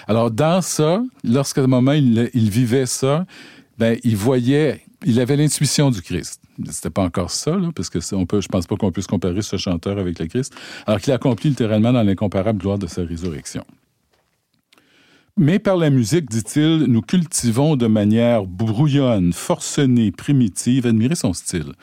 [0.09, 3.25] Alors, dans ça, lorsqu'à un moment il, il vivait ça,
[3.79, 6.43] ben, il voyait il avait l'intuition du Christ.
[6.67, 9.43] C'était pas encore ça, là, parce que on peut, je pense pas qu'on puisse comparer
[9.43, 10.55] ce chanteur avec le Christ,
[10.87, 13.65] alors qu'il accomplit littéralement dans l'incomparable gloire de sa résurrection.
[15.37, 21.75] Mais par la musique, dit-il, nous cultivons de manière brouillonne, forcenée, primitive, admirez son style,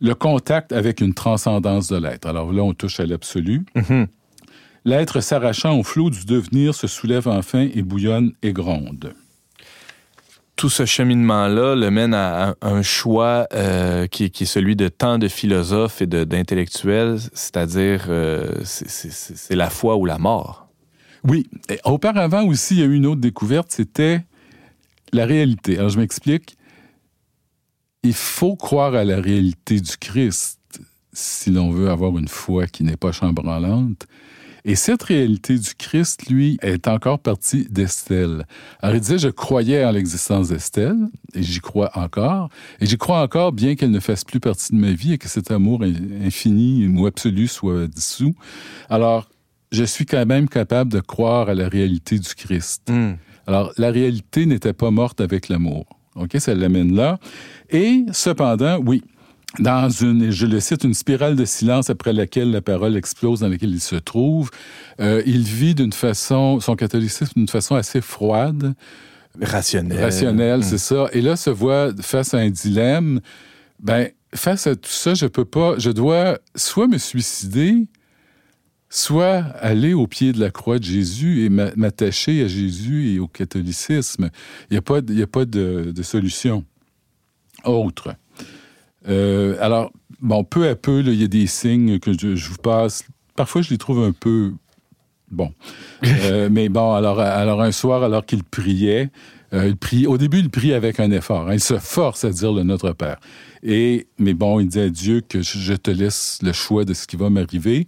[0.00, 2.26] le contact avec une transcendance de l'être.
[2.26, 3.66] Alors là, on touche à l'absolu.
[3.74, 4.06] Mhm.
[4.86, 9.12] L'être s'arrachant au flot du devenir se soulève enfin et bouillonne et gronde.
[10.56, 15.28] Tout ce cheminement-là le mène à un choix euh, qui, est celui de tant de
[15.28, 20.68] philosophes et d'intellectuels, c'est-à-dire euh, c'est la foi ou la mort.
[21.24, 21.46] Oui.
[21.84, 24.24] Auparavant aussi, il y a eu une autre découverte, c'était
[25.12, 25.76] la réalité.
[25.76, 26.56] Alors je m'explique.
[28.02, 30.60] Il faut croire à la réalité du Christ
[31.12, 34.06] si l'on veut avoir une foi qui n'est pas chambranlante.
[34.68, 38.46] Et cette réalité du Christ, lui, est encore partie d'Estelle.
[38.82, 40.96] Alors il disait, je croyais en l'existence d'Estelle,
[41.34, 42.48] et j'y crois encore,
[42.80, 45.28] et j'y crois encore bien qu'elle ne fasse plus partie de ma vie et que
[45.28, 48.34] cet amour infini ou absolu soit dissous.
[48.90, 49.30] Alors,
[49.70, 52.90] je suis quand même capable de croire à la réalité du Christ.
[52.90, 53.12] Mm.
[53.46, 55.86] Alors, la réalité n'était pas morte avec l'amour.
[56.16, 57.20] OK, ça l'amène là.
[57.70, 59.04] Et cependant, oui,
[59.58, 63.48] dans une, je le cite, une spirale de silence après laquelle la parole explose, dans
[63.48, 64.50] laquelle il se trouve.
[65.00, 68.74] Euh, il vit d'une façon, son catholicisme d'une façon assez froide.
[69.40, 70.02] Rationnelle.
[70.02, 71.08] Rationnelle, c'est ça.
[71.12, 73.20] Et là, se voit face à un dilemme.
[73.80, 77.86] Ben, face à tout ça, je peux pas, je dois soit me suicider,
[78.88, 83.28] soit aller au pied de la croix de Jésus et m'attacher à Jésus et au
[83.28, 84.30] catholicisme.
[84.70, 86.64] Il n'y a pas, il y a pas de, de solution
[87.64, 88.14] autre.
[89.08, 92.56] Euh, alors, bon, peu à peu, il y a des signes que je, je, vous
[92.56, 93.04] passe.
[93.34, 94.52] Parfois, je les trouve un peu.
[95.30, 95.52] Bon.
[96.22, 99.10] Euh, mais bon, alors, alors un soir, alors qu'il priait,
[99.52, 101.48] euh, il prie, au début, il prie avec un effort.
[101.48, 103.18] Hein, il se force à dire le Notre Père.
[103.62, 106.94] Et, mais bon, il dit à Dieu que je, je te laisse le choix de
[106.94, 107.86] ce qui va m'arriver.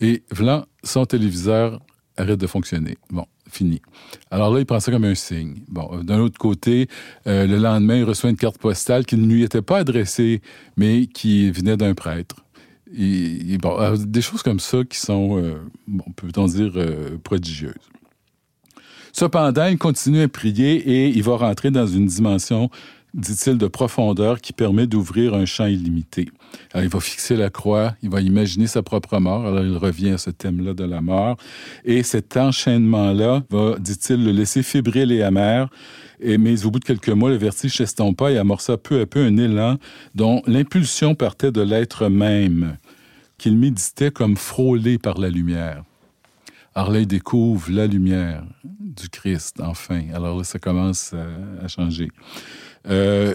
[0.00, 1.80] Et voilà, son téléviseur
[2.16, 2.96] arrête de fonctionner.
[3.10, 3.26] Bon,
[4.30, 5.56] Alors là, il prend ça comme un signe.
[5.68, 6.88] Bon, d'un autre côté,
[7.26, 10.40] euh, le lendemain, il reçoit une carte postale qui ne lui était pas adressée,
[10.76, 12.36] mais qui venait d'un prêtre.
[12.86, 15.54] Des choses comme ça qui sont, euh,
[16.16, 17.74] peut-on dire, euh, prodigieuses.
[19.12, 22.70] Cependant, il continue à prier et il va rentrer dans une dimension
[23.14, 26.28] dit-il, de profondeur qui permet d'ouvrir un champ illimité.
[26.72, 29.46] Alors, il va fixer la croix, il va imaginer sa propre mort.
[29.46, 31.36] Alors, il revient à ce thème-là de la mort.
[31.84, 35.68] Et cet enchaînement-là va, dit-il, le laisser fébrile et amer.
[36.20, 39.24] Et, mais au bout de quelques mois, le vertige s'estompa et amorça peu à peu
[39.24, 39.76] un élan
[40.14, 42.76] dont l'impulsion partait de l'être même,
[43.38, 45.82] qu'il méditait comme frôlé par la lumière.
[46.74, 50.02] Alors là, il découvre la lumière du Christ, enfin.
[50.12, 52.10] Alors là, ça commence à, à changer.
[52.88, 53.34] Euh,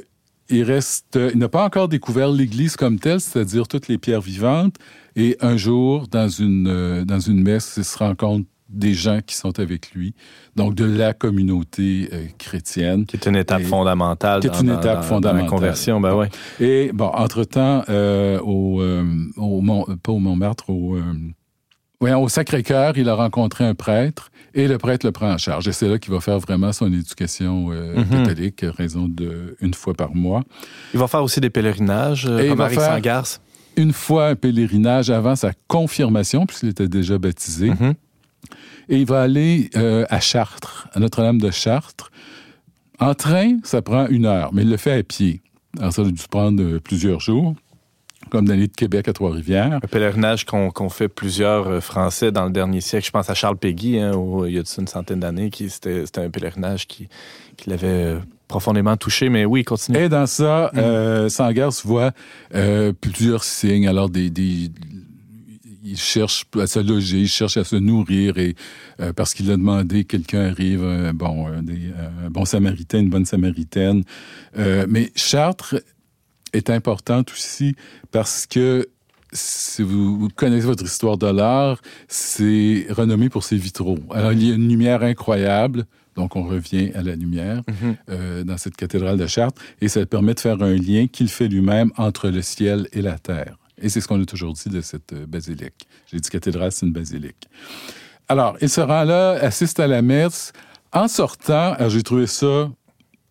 [0.50, 4.76] il reste, il n'a pas encore découvert l'Église comme telle, c'est-à-dire toutes les pierres vivantes.
[5.16, 9.20] Et un jour, dans une, euh, dans une messe, il se rend compte des gens
[9.26, 10.14] qui sont avec lui,
[10.56, 13.06] donc de la communauté euh, chrétienne.
[13.06, 14.42] Qui est une étape et, fondamentale.
[14.42, 15.38] Qui est une dans, étape dans, fondamentale.
[15.38, 16.28] Dans la conversion, ben oui.
[16.60, 19.04] Et bon, entre-temps, euh, au, euh,
[19.38, 21.14] au Mont, pas au Montmartre, au, euh,
[22.02, 25.68] ouais, au Sacré-Cœur, il a rencontré un prêtre et le prêtre le prend en charge.
[25.68, 28.00] Et c'est là qu'il va faire vraiment son éducation euh, Mhm.
[28.00, 28.26] mm -hmm.
[28.28, 30.44] catholique, raison de une fois par mois.
[30.94, 33.42] Il va faire aussi des pèlerinages, euh, Et comme Marie Sangarce.
[33.78, 37.70] Une fois un pèlerinage avant sa confirmation, puisqu'il était déjà baptisé.
[37.70, 37.94] Mhm.
[38.90, 42.10] Et il va aller euh, à Chartres, à Notre-Dame de Chartres.
[43.00, 45.42] En train, ça prend une heure, mais il le fait à pied.
[45.80, 47.54] Alors, ça a dû prendre plusieurs jours,
[48.30, 49.80] comme d'aller de Québec à Trois-Rivières.
[49.84, 53.06] Un pèlerinage qu'on qu'on fait plusieurs euh, Français dans le dernier siècle.
[53.06, 56.04] Je pense à Charles Péguy, hein, où il y a une centaine d'années, qui c'était
[56.18, 57.08] un pèlerinage qui,
[57.58, 59.30] qui l'avait euh, profondément touché.
[59.30, 59.98] Mais oui, continue.
[59.98, 62.12] Et dans ça, euh, Sangarce voit
[62.56, 63.88] euh, plusieurs signes.
[63.88, 64.72] Alors, des, des,
[65.84, 68.56] il cherche à se loger, il cherche à se nourrir et
[69.00, 71.92] euh, parce qu'il a demandé, quelqu'un arrive, euh, bon, un, des,
[72.26, 74.04] un bon samaritain, une bonne samaritaine.
[74.58, 75.76] Euh, mais Chartres
[76.54, 77.76] est importante aussi
[78.12, 78.88] parce que
[79.32, 84.00] si vous connaissez votre histoire de l'art, c'est renommé pour ses vitraux.
[84.12, 85.86] Alors, il y a une lumière incroyable.
[86.16, 87.96] Donc, on revient à la lumière Mhm.
[88.10, 89.62] euh, dans cette cathédrale de Chartres.
[89.82, 93.20] Et ça permet de faire un lien qu'il fait lui-même entre le ciel et la
[93.20, 93.58] terre.
[93.82, 95.88] Et c'est ce qu'on a toujours dit de cette euh, basilique.
[96.12, 97.48] J'ai dit cathédrale, c'est une basilique.
[98.28, 100.52] Alors, il se rend là, assiste à la messe.
[100.92, 102.72] En sortant, alors j'ai trouvé ça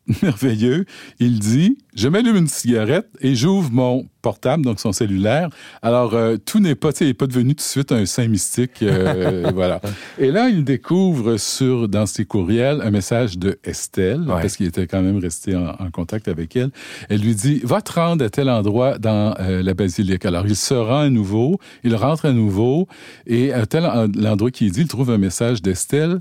[0.22, 0.84] merveilleux.
[1.20, 5.48] Il dit Je m'allume une cigarette et j'ouvre mon portable, donc son cellulaire.
[5.82, 8.82] Alors, euh, tout n'est pas, il n'est pas devenu tout de suite un saint mystique.
[8.82, 9.80] euh, voilà.
[10.18, 14.40] Et là, il découvre sur, dans ses courriels un message de Estelle, Ouais.
[14.42, 16.70] parce qu'il était quand même resté en, en contact avec elle.
[17.08, 20.24] Elle lui dit Va te rendre à tel endroit dans euh, la basilique.
[20.26, 22.88] Alors, il se rend à nouveau, il rentre à nouveau,
[23.26, 26.20] et à tel en- l'endroit qu'il dit, il trouve un message d'Estelle.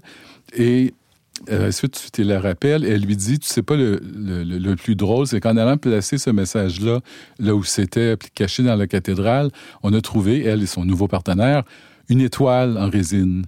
[0.56, 0.94] Et
[1.50, 5.28] euh, ensuite, tu la rappelles, elle lui dit, tu sais pas, le, le- plus drôle,
[5.28, 7.00] c'est qu'en allant placer ce message-là,
[7.40, 9.52] là où c'était caché dans la cathédrale,
[9.84, 11.64] on a trouvé, elle et son nouveau partenaire,
[12.10, 13.46] une étoile en résine.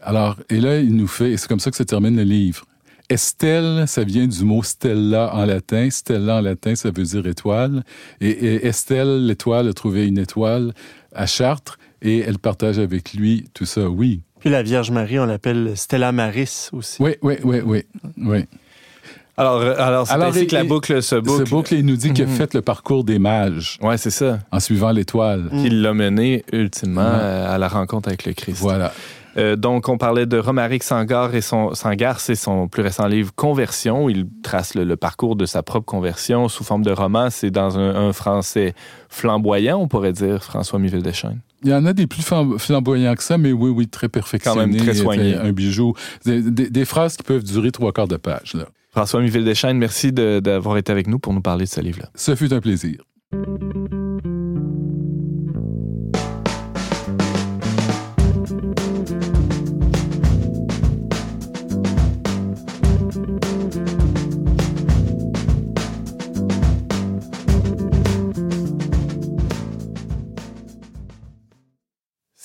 [0.00, 2.64] Alors, et là, il nous fait, et c'est comme ça que se termine le livre.
[3.08, 5.90] Estelle, ça vient du mot stella en latin.
[5.90, 7.84] Stella en latin, ça veut dire étoile.
[8.20, 10.72] Et Estelle, l'étoile, a trouvé une étoile
[11.14, 13.88] à Chartres et elle partage avec lui tout ça.
[13.88, 17.02] Oui, Puis la Vierge Marie, on l'appelle Stella Maris aussi.
[17.02, 17.82] oui, oui, oui, oui.
[18.18, 18.44] oui.
[19.38, 21.48] Alors, euh, alors c'est ainsi et- que la et- boucle se boucle.
[21.48, 22.34] Boucle, il nous dit qu'il a Mhm.
[22.36, 24.40] fait le parcours des mages Ouais, c'est ça.
[24.52, 25.48] en suivant l'étoile.
[25.50, 25.62] Mm.
[25.62, 28.58] Qui l'a mené ultimement euh, à la rencontre avec le Christ.
[28.60, 28.92] Voilà.
[29.38, 33.32] Euh, donc, on parlait de Romaric Sangar et son Sangar, c'est son plus récent livre
[33.34, 34.04] Conversion.
[34.04, 37.30] où Il trace le, le parcours de sa propre conversion sous forme de roman.
[37.30, 38.74] C'est dans un, un français
[39.08, 41.40] flamboyant, on pourrait dire, François Miville Deschênes.
[41.64, 44.60] Il y en a des plus flam- flamboyants que ça, mais oui, oui, très perfectionnés.
[44.60, 45.36] Quand même très soignés.
[45.36, 45.94] Un bijou.
[46.24, 48.54] Des, des- des phrases qui peuvent durer trois quarts de page.
[48.54, 48.66] Là.
[48.90, 52.10] François Miville Deschênes, merci d'avoir été avec nous pour nous parler de ce livre-là.
[52.14, 53.02] Ce fut un plaisir.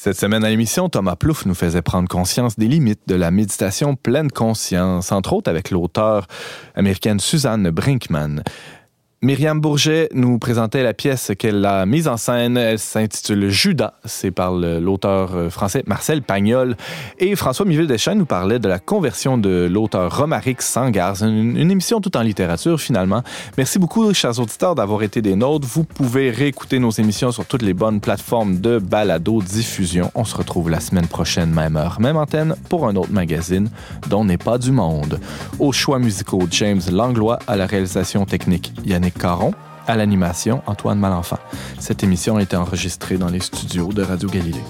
[0.07, 3.97] Cette semaine à l'émission, Thomas Plouffe nous faisait prendre conscience des limites de la méditation
[3.97, 6.27] pleine conscience, entre autres avec l'auteure
[6.75, 8.41] américaine Suzanne Brinkman.
[9.23, 12.55] Myriam Bourget nous présentait la pièce qu'elle a mise en scène.
[12.55, 13.95] Elle s'intitule Judas.
[14.05, 16.77] C'est par l'auteur euh, français Marcel Pagnol.
[17.17, 21.17] Et François Miville Deschênes nous parlait de la conversion de l'auteur Romaric Sangar.
[21.17, 23.23] C'est une, une émission tout en littérature, finalement.
[23.57, 25.67] Merci beaucoup, chers auditeurs, d'avoir été des nôtres.
[25.67, 30.11] Vous pouvez réécouter nos émissions sur toutes les bonnes plateformes de balado-diffusion.
[30.13, 33.71] On se retrouve la semaine prochaine, même heure, même antenne, pour un autre magazine
[34.09, 35.19] dont n'est pas du monde.
[35.57, 39.53] Aux choix musicaux, James Langlois, à la réalisation technique, Yannick Caron,
[39.87, 41.39] à l'animation, Antoine Malenfant.
[41.79, 44.63] Cette émission a été enregistrée dans les studios de Radio Galilée.